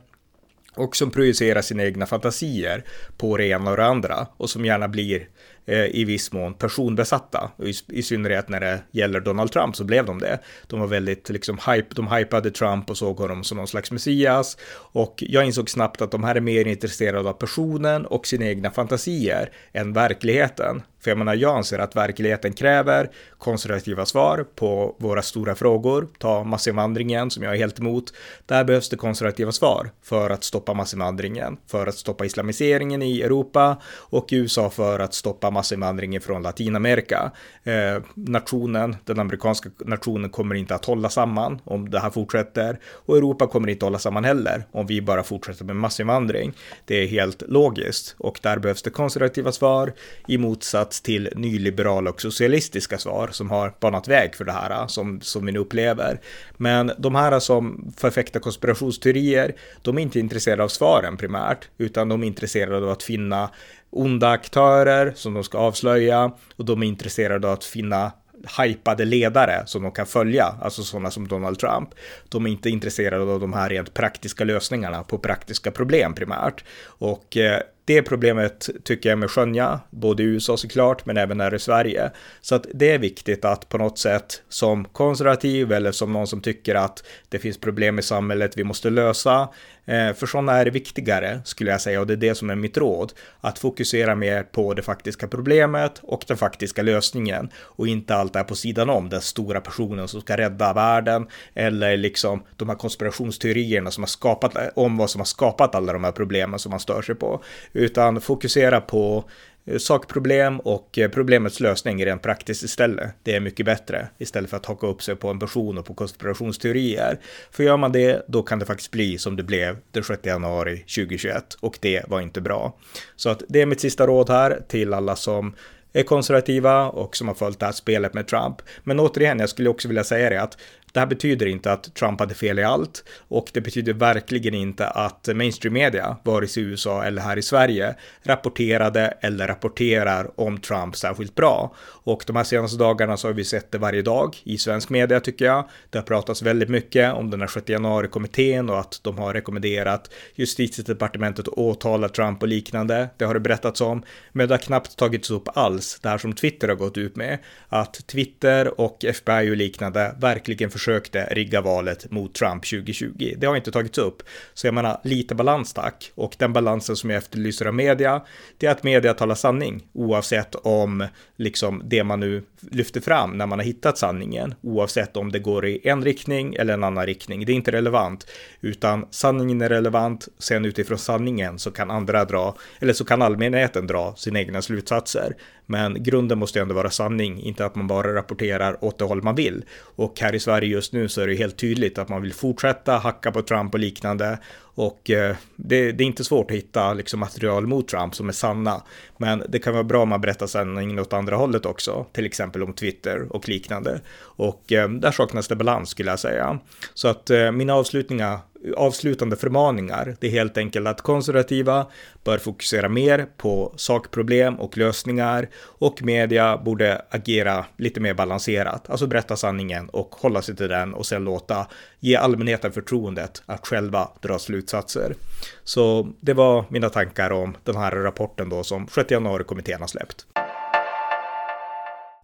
och 0.75 0.95
som 0.95 1.11
projicerar 1.11 1.61
sina 1.61 1.83
egna 1.83 2.05
fantasier 2.05 2.83
på 3.17 3.37
det 3.37 3.45
ena 3.45 3.71
och 3.71 3.77
det 3.77 3.85
andra 3.85 4.27
och 4.37 4.49
som 4.49 4.65
gärna 4.65 4.87
blir 4.87 5.27
Eh, 5.65 5.85
i 5.85 6.03
viss 6.03 6.31
mån 6.31 6.53
personbesatta. 6.53 7.51
I, 7.63 7.73
I, 7.87 8.03
synnerhet 8.03 8.49
när 8.49 8.59
det 8.59 8.79
gäller 8.91 9.19
Donald 9.19 9.51
Trump 9.51 9.75
så 9.75 9.83
blev 9.83 10.05
de 10.05 10.19
det. 10.19 10.39
De 10.67 10.79
var 10.79 10.87
väldigt 10.87 11.29
liksom 11.29 11.59
hype, 11.67 11.95
de 11.95 12.07
hypade 12.07 12.51
Trump 12.51 12.89
och 12.89 12.97
såg 12.97 13.17
honom 13.17 13.43
som 13.43 13.57
någon 13.57 13.67
slags 13.67 13.91
messias. 13.91 14.57
Och 14.73 15.23
jag 15.27 15.45
insåg 15.45 15.69
snabbt 15.69 16.01
att 16.01 16.11
de 16.11 16.23
här 16.23 16.35
är 16.35 16.41
mer 16.41 16.67
intresserade 16.67 17.29
av 17.29 17.33
personen 17.33 18.05
och 18.05 18.27
sina 18.27 18.45
egna 18.45 18.71
fantasier 18.71 19.51
än 19.73 19.93
verkligheten. 19.93 20.81
För 21.03 21.11
jag 21.11 21.17
menar, 21.17 21.35
jag 21.35 21.57
anser 21.57 21.79
att 21.79 21.95
verkligheten 21.95 22.53
kräver 22.53 23.09
konservativa 23.37 24.05
svar 24.05 24.45
på 24.55 24.95
våra 24.99 25.21
stora 25.21 25.55
frågor. 25.55 26.07
Ta 26.19 26.43
massinvandringen 26.43 27.31
som 27.31 27.43
jag 27.43 27.53
är 27.53 27.57
helt 27.57 27.79
emot. 27.79 28.13
Där 28.45 28.63
behövs 28.63 28.89
det 28.89 28.95
konservativa 28.95 29.51
svar 29.51 29.89
för 30.03 30.29
att 30.29 30.43
stoppa 30.43 30.73
massinvandringen, 30.73 31.57
för 31.67 31.87
att 31.87 31.95
stoppa 31.95 32.25
islamiseringen 32.25 33.01
i 33.01 33.21
Europa 33.21 33.81
och 33.85 34.33
i 34.33 34.35
USA 34.35 34.69
för 34.69 34.99
att 34.99 35.13
stoppa 35.13 35.51
massinvandringen 35.53 36.21
från 36.21 36.41
Latinamerika. 36.41 37.31
Eh, 37.63 38.03
nationen, 38.13 38.95
den 39.05 39.19
amerikanska 39.19 39.69
nationen 39.85 40.29
kommer 40.29 40.55
inte 40.55 40.75
att 40.75 40.85
hålla 40.85 41.09
samman 41.09 41.61
om 41.63 41.89
det 41.89 41.99
här 41.99 42.09
fortsätter 42.09 42.79
och 42.85 43.17
Europa 43.17 43.47
kommer 43.47 43.69
inte 43.69 43.85
att 43.85 43.89
hålla 43.89 43.99
samman 43.99 44.23
heller 44.23 44.63
om 44.71 44.87
vi 44.87 45.01
bara 45.01 45.23
fortsätter 45.23 45.65
med 45.65 45.75
massinvandring. 45.75 46.53
Det 46.85 46.95
är 46.95 47.07
helt 47.07 47.43
logiskt 47.47 48.15
och 48.17 48.39
där 48.43 48.59
behövs 48.59 48.83
det 48.83 48.89
konservativa 48.89 49.51
svar 49.51 49.93
i 50.27 50.37
motsats 50.37 50.63
motsats 50.73 51.01
till 51.01 51.29
nyliberala 51.35 52.09
och 52.09 52.21
socialistiska 52.21 52.97
svar 52.97 53.29
som 53.31 53.49
har 53.49 53.73
banat 53.79 54.07
väg 54.07 54.35
för 54.35 54.45
det 54.45 54.51
här 54.51 54.71
eh, 54.71 54.87
som, 54.87 55.21
som 55.21 55.45
vi 55.45 55.51
nu 55.51 55.59
upplever. 55.59 56.19
Men 56.57 56.91
de 56.97 57.15
här 57.15 57.39
som 57.39 57.93
förfäktar 57.97 58.39
konspirationsteorier, 58.39 59.55
de 59.81 59.97
är 59.97 60.01
inte 60.01 60.19
intresserade 60.19 60.63
av 60.63 60.69
svaren 60.69 61.17
primärt, 61.17 61.69
utan 61.77 62.09
de 62.09 62.23
är 62.23 62.27
intresserade 62.27 62.77
av 62.77 62.89
att 62.89 63.03
finna 63.03 63.49
onda 63.93 64.29
aktörer 64.29 65.13
som 65.15 65.33
de 65.33 65.43
ska 65.43 65.57
avslöja 65.57 66.31
och 66.55 66.65
de 66.65 66.83
är 66.83 66.87
intresserade 66.87 67.47
av 67.47 67.53
att 67.53 67.63
finna 67.63 68.11
hypade 68.59 69.05
ledare 69.05 69.63
som 69.65 69.83
de 69.83 69.91
kan 69.91 70.05
följa, 70.05 70.55
alltså 70.61 70.83
sådana 70.83 71.11
som 71.11 71.27
Donald 71.27 71.59
Trump. 71.59 71.89
De 72.29 72.45
är 72.45 72.49
inte 72.49 72.69
intresserade 72.69 73.33
av 73.33 73.39
de 73.39 73.53
här 73.53 73.69
rent 73.69 73.93
praktiska 73.93 74.43
lösningarna 74.43 75.03
på 75.03 75.17
praktiska 75.17 75.71
problem 75.71 76.13
primärt. 76.13 76.63
Och 76.85 77.37
eh, 77.37 77.59
det 77.85 78.01
problemet 78.01 78.69
tycker 78.83 79.09
jag 79.09 79.19
med 79.19 79.31
skönja, 79.31 79.79
både 79.89 80.23
i 80.23 80.25
USA 80.25 80.57
såklart, 80.57 81.05
men 81.05 81.17
även 81.17 81.39
här 81.39 81.53
i 81.53 81.59
Sverige. 81.59 82.11
Så 82.41 82.55
att 82.55 82.65
det 82.73 82.91
är 82.91 82.99
viktigt 82.99 83.45
att 83.45 83.69
på 83.69 83.77
något 83.77 83.99
sätt 83.99 84.41
som 84.49 84.85
konservativ 84.85 85.71
eller 85.71 85.91
som 85.91 86.13
någon 86.13 86.27
som 86.27 86.41
tycker 86.41 86.75
att 86.75 87.03
det 87.29 87.39
finns 87.39 87.57
problem 87.57 87.99
i 87.99 88.01
samhället 88.01 88.57
vi 88.57 88.63
måste 88.63 88.89
lösa, 88.89 89.49
Eh, 89.85 90.13
för 90.13 90.27
sådana 90.27 90.53
är 90.53 90.65
det 90.65 90.71
viktigare 90.71 91.41
skulle 91.45 91.71
jag 91.71 91.81
säga 91.81 91.99
och 91.99 92.07
det 92.07 92.13
är 92.13 92.17
det 92.17 92.35
som 92.35 92.49
är 92.49 92.55
mitt 92.55 92.77
råd. 92.77 93.13
Att 93.41 93.59
fokusera 93.59 94.15
mer 94.15 94.43
på 94.43 94.73
det 94.73 94.81
faktiska 94.81 95.27
problemet 95.27 95.99
och 96.01 96.23
den 96.27 96.37
faktiska 96.37 96.81
lösningen 96.81 97.49
och 97.57 97.87
inte 97.87 98.15
allt 98.15 98.35
är 98.35 98.43
på 98.43 98.55
sidan 98.55 98.89
om 98.89 99.09
den 99.09 99.21
stora 99.21 99.61
personen 99.61 100.07
som 100.07 100.21
ska 100.21 100.37
rädda 100.37 100.73
världen 100.73 101.27
eller 101.53 101.97
liksom 101.97 102.43
de 102.57 102.69
här 102.69 102.75
konspirationsteorierna 102.75 103.91
som 103.91 104.03
har 104.03 104.07
skapat 104.07 104.55
om 104.75 104.97
vad 104.97 105.09
som 105.09 105.21
har 105.21 105.25
skapat 105.25 105.75
alla 105.75 105.93
de 105.93 106.03
här 106.03 106.11
problemen 106.11 106.59
som 106.59 106.69
man 106.69 106.79
stör 106.79 107.01
sig 107.01 107.15
på. 107.15 107.43
Utan 107.73 108.21
fokusera 108.21 108.81
på 108.81 109.23
Eh, 109.65 109.77
sakproblem 109.77 110.59
och 110.59 110.97
eh, 110.99 111.09
problemets 111.09 111.59
lösning 111.59 112.05
rent 112.05 112.21
praktiskt 112.21 112.63
istället. 112.63 113.13
Det 113.23 113.35
är 113.35 113.39
mycket 113.39 113.65
bättre 113.65 114.07
istället 114.17 114.49
för 114.49 114.57
att 114.57 114.65
haka 114.65 114.87
upp 114.87 115.03
sig 115.03 115.15
på 115.15 115.29
en 115.29 115.39
person 115.39 115.77
och 115.77 115.85
på 115.85 115.93
konspirationsteorier. 115.93 117.19
För 117.51 117.63
gör 117.63 117.77
man 117.77 117.91
det, 117.91 118.25
då 118.27 118.43
kan 118.43 118.59
det 118.59 118.65
faktiskt 118.65 118.91
bli 118.91 119.17
som 119.17 119.35
det 119.35 119.43
blev 119.43 119.77
den 119.91 120.03
6 120.03 120.25
januari 120.25 120.77
2021 120.77 121.53
och 121.59 121.77
det 121.81 122.03
var 122.07 122.21
inte 122.21 122.41
bra. 122.41 122.77
Så 123.15 123.29
att 123.29 123.43
det 123.49 123.61
är 123.61 123.65
mitt 123.65 123.81
sista 123.81 124.07
råd 124.07 124.29
här 124.29 124.61
till 124.67 124.93
alla 124.93 125.15
som 125.15 125.55
är 125.93 126.03
konservativa 126.03 126.89
och 126.89 127.17
som 127.17 127.27
har 127.27 127.35
följt 127.35 127.59
det 127.59 127.65
här 127.65 127.73
spelet 127.73 128.13
med 128.13 128.27
Trump. 128.27 128.61
Men 128.83 128.99
återigen, 128.99 129.39
jag 129.39 129.49
skulle 129.49 129.69
också 129.69 129.87
vilja 129.87 130.03
säga 130.03 130.29
det 130.29 130.41
att 130.41 130.57
det 130.93 130.99
här 130.99 131.07
betyder 131.07 131.45
inte 131.45 131.71
att 131.71 131.95
Trump 131.95 132.19
hade 132.19 132.33
fel 132.33 132.59
i 132.59 132.63
allt 132.63 133.03
och 133.27 133.49
det 133.53 133.61
betyder 133.61 133.93
verkligen 133.93 134.53
inte 134.53 134.87
att 134.87 135.29
mainstream 135.35 135.73
media, 135.73 136.17
vare 136.23 136.47
sig 136.47 136.63
i 136.63 136.65
USA 136.65 137.03
eller 137.03 137.21
här 137.21 137.37
i 137.37 137.41
Sverige, 137.41 137.95
rapporterade 138.23 139.13
eller 139.21 139.47
rapporterar 139.47 140.31
om 140.35 140.57
Trump 140.57 140.95
särskilt 140.95 141.35
bra. 141.35 141.75
Och 142.05 142.23
de 142.27 142.35
här 142.35 142.43
senaste 142.43 142.77
dagarna 142.77 143.17
så 143.17 143.27
har 143.27 143.33
vi 143.33 143.43
sett 143.43 143.71
det 143.71 143.77
varje 143.77 144.01
dag 144.01 144.37
i 144.43 144.57
svensk 144.57 144.89
media 144.89 145.19
tycker 145.19 145.45
jag. 145.45 145.69
Det 145.89 145.97
har 145.97 146.03
pratats 146.03 146.41
väldigt 146.41 146.69
mycket 146.69 147.13
om 147.13 147.29
den 147.29 147.41
här 147.41 147.47
6 147.47 147.69
januari-kommittén 147.69 148.69
och 148.69 148.79
att 148.79 148.99
de 149.03 149.17
har 149.17 149.33
rekommenderat 149.33 150.09
justitiedepartementet 150.35 151.47
att 151.47 151.53
åtala 151.53 152.09
Trump 152.09 152.41
och 152.41 152.47
liknande. 152.47 153.09
Det 153.17 153.25
har 153.25 153.33
det 153.33 153.39
berättats 153.39 153.81
om, 153.81 154.03
men 154.31 154.47
det 154.47 154.53
har 154.53 154.59
knappt 154.59 154.97
tagits 154.97 155.31
upp 155.31 155.57
alls. 155.57 155.99
Det 156.01 156.09
här 156.09 156.17
som 156.17 156.33
Twitter 156.33 156.67
har 156.67 156.75
gått 156.75 156.97
ut 156.97 157.15
med, 157.15 157.39
att 157.69 158.07
Twitter 158.07 158.81
och 158.81 159.05
FBI 159.05 159.51
och 159.51 159.57
liknande 159.57 160.15
verkligen 160.19 160.71
försökte 160.83 161.25
rigga 161.31 161.61
valet 161.61 162.11
mot 162.11 162.35
Trump 162.35 162.65
2020. 162.65 163.33
Det 163.37 163.47
har 163.47 163.55
inte 163.55 163.71
tagits 163.71 163.97
upp. 163.97 164.23
Så 164.53 164.67
jag 164.67 164.73
menar, 164.73 164.99
lite 165.03 165.35
balans 165.35 165.73
tack. 165.73 166.11
Och 166.15 166.35
den 166.37 166.53
balansen 166.53 166.95
som 166.95 167.09
jag 167.09 167.17
efterlyser 167.17 167.65
av 167.65 167.73
media, 167.73 168.21
det 168.57 168.67
är 168.67 168.71
att 168.71 168.83
media 168.83 169.13
talar 169.13 169.35
sanning, 169.35 169.83
oavsett 169.93 170.55
om 170.55 171.07
liksom 171.37 171.81
det 171.85 172.03
man 172.03 172.19
nu 172.19 172.43
lyfter 172.71 173.01
fram 173.01 173.37
när 173.37 173.45
man 173.47 173.59
har 173.59 173.65
hittat 173.65 173.97
sanningen, 173.97 174.55
oavsett 174.61 175.17
om 175.17 175.31
det 175.31 175.39
går 175.39 175.65
i 175.65 175.81
en 175.83 176.03
riktning 176.03 176.55
eller 176.55 176.73
en 176.73 176.83
annan 176.83 177.05
riktning. 177.05 177.45
Det 177.45 177.51
är 177.51 177.55
inte 177.55 177.71
relevant, 177.71 178.27
utan 178.61 179.05
sanningen 179.11 179.61
är 179.61 179.69
relevant. 179.69 180.27
Sen 180.39 180.65
utifrån 180.65 180.97
sanningen 180.97 181.59
så 181.59 181.71
kan 181.71 181.91
andra 181.91 182.25
dra, 182.25 182.55
eller 182.79 182.93
så 182.93 183.05
kan 183.05 183.21
allmänheten 183.21 183.87
dra 183.87 184.15
sina 184.15 184.39
egna 184.39 184.61
slutsatser. 184.61 185.35
Men 185.65 186.03
grunden 186.03 186.39
måste 186.39 186.61
ändå 186.61 186.75
vara 186.75 186.89
sanning, 186.89 187.41
inte 187.41 187.65
att 187.65 187.75
man 187.75 187.87
bara 187.87 188.15
rapporterar 188.15 188.83
åt 188.83 188.99
det 188.99 189.05
håll 189.05 189.23
man 189.23 189.35
vill. 189.35 189.65
Och 189.95 190.19
här 190.19 190.35
i 190.35 190.39
Sverige 190.39 190.69
just 190.69 190.93
nu 190.93 191.09
så 191.09 191.21
är 191.21 191.27
det 191.27 191.35
helt 191.35 191.57
tydligt 191.57 191.97
att 191.97 192.09
man 192.09 192.21
vill 192.21 192.33
fortsätta 192.33 192.97
hacka 192.97 193.31
på 193.31 193.41
Trump 193.41 193.73
och 193.73 193.79
liknande. 193.79 194.39
Och 194.75 195.09
eh, 195.09 195.35
det, 195.55 195.91
det, 195.91 196.03
är 196.03 196.05
inte 196.05 196.23
svårt 196.23 196.51
att 196.51 196.57
hitta 196.57 196.93
liksom, 196.93 197.19
material 197.19 197.67
mot 197.67 197.87
Trump 197.87 198.15
som 198.15 198.29
är 198.29 198.33
sanna. 198.33 198.83
Men 199.17 199.43
det 199.49 199.59
kan 199.59 199.73
vara 199.73 199.83
bra 199.83 200.01
om 200.01 200.09
man 200.09 200.21
berättar 200.21 200.47
sanningen 200.47 200.99
åt 200.99 201.13
andra 201.13 201.35
hållet 201.35 201.65
också, 201.65 202.05
till 202.11 202.25
exempel 202.25 202.63
om 202.63 202.73
Twitter 202.73 203.35
och 203.35 203.49
liknande. 203.49 204.01
Och 204.19 204.71
eh, 204.71 204.89
där 204.89 205.11
saknas 205.11 205.47
det 205.47 205.55
balans 205.55 205.89
skulle 205.89 206.09
jag 206.09 206.19
säga. 206.19 206.59
Så 206.93 207.07
att 207.07 207.29
eh, 207.29 207.51
mina 207.51 207.73
avslutningar 207.73 208.39
avslutande 208.77 209.35
förmaningar. 209.35 210.15
Det 210.19 210.27
är 210.27 210.31
helt 210.31 210.57
enkelt 210.57 210.87
att 210.87 211.01
konservativa 211.01 211.87
bör 212.23 212.37
fokusera 212.37 212.89
mer 212.89 213.25
på 213.37 213.73
sakproblem 213.75 214.59
och 214.59 214.77
lösningar 214.77 215.49
och 215.63 216.03
media 216.03 216.57
borde 216.57 217.01
agera 217.09 217.65
lite 217.77 217.99
mer 217.99 218.13
balanserat, 218.13 218.89
alltså 218.89 219.07
berätta 219.07 219.35
sanningen 219.35 219.89
och 219.89 220.15
hålla 220.15 220.41
sig 220.41 220.55
till 220.55 220.69
den 220.69 220.93
och 220.93 221.05
sen 221.05 221.23
låta 221.23 221.67
ge 221.99 222.15
allmänheten 222.15 222.71
förtroendet 222.71 223.43
att 223.45 223.67
själva 223.67 224.09
dra 224.21 224.39
slutsatser. 224.39 225.15
Så 225.63 226.13
det 226.19 226.33
var 226.33 226.65
mina 226.69 226.89
tankar 226.89 227.31
om 227.31 227.57
den 227.63 227.75
här 227.75 227.91
rapporten 227.91 228.49
då 228.49 228.63
som 228.63 228.87
6 228.87 229.11
januari-kommittén 229.11 229.81
har 229.81 229.87
släppt. 229.87 230.25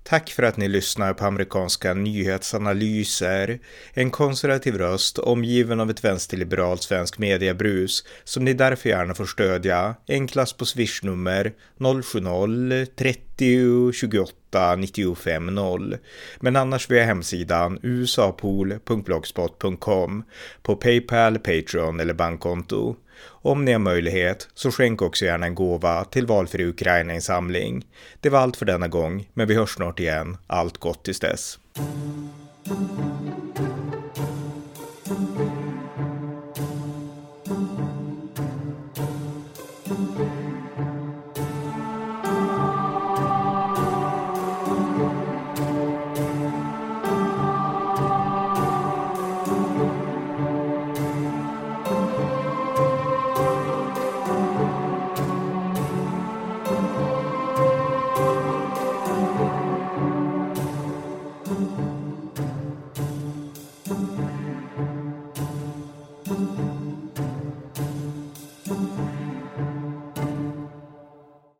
Tack 0.09 0.29
för 0.29 0.43
att 0.43 0.57
ni 0.57 0.67
lyssnar 0.67 1.13
på 1.13 1.25
amerikanska 1.25 1.93
nyhetsanalyser. 1.93 3.59
En 3.93 4.11
konservativ 4.11 4.77
röst 4.77 5.19
omgiven 5.19 5.79
av 5.79 5.89
ett 5.89 6.03
vänsterliberalt 6.03 6.83
svensk 6.83 7.17
mediebrus 7.17 8.03
som 8.23 8.45
ni 8.45 8.53
därför 8.53 8.89
gärna 8.89 9.15
får 9.15 9.25
stödja. 9.25 9.95
Enklast 10.07 10.57
på 10.57 10.65
swishnummer 10.65 11.53
070-30 11.77 13.91
28 13.91 14.33
95 14.51 15.45
0. 15.45 15.97
Men 16.39 16.55
annars 16.55 16.89
via 16.89 17.05
hemsidan 17.05 17.79
usapool.blogspot.com 17.83 20.23
på 20.61 20.75
Paypal, 20.75 21.39
Patreon 21.39 21.99
eller 21.99 22.13
bankkonto. 22.13 22.95
Om 23.41 23.65
ni 23.65 23.71
har 23.71 23.79
möjlighet 23.79 24.49
så 24.53 24.71
skänk 24.71 25.01
också 25.01 25.25
gärna 25.25 25.45
en 25.45 25.55
gåva 25.55 26.03
till 26.03 26.25
valfri 26.25 26.65
Ukraina-insamling. 26.65 27.85
Det 28.19 28.29
var 28.29 28.39
allt 28.39 28.57
för 28.57 28.65
denna 28.65 28.87
gång, 28.87 29.29
men 29.33 29.47
vi 29.47 29.55
hörs 29.55 29.75
snart 29.75 29.99
igen. 29.99 30.37
Allt 30.47 30.77
gott 30.77 31.03
tills 31.03 31.19
dess. 31.19 31.59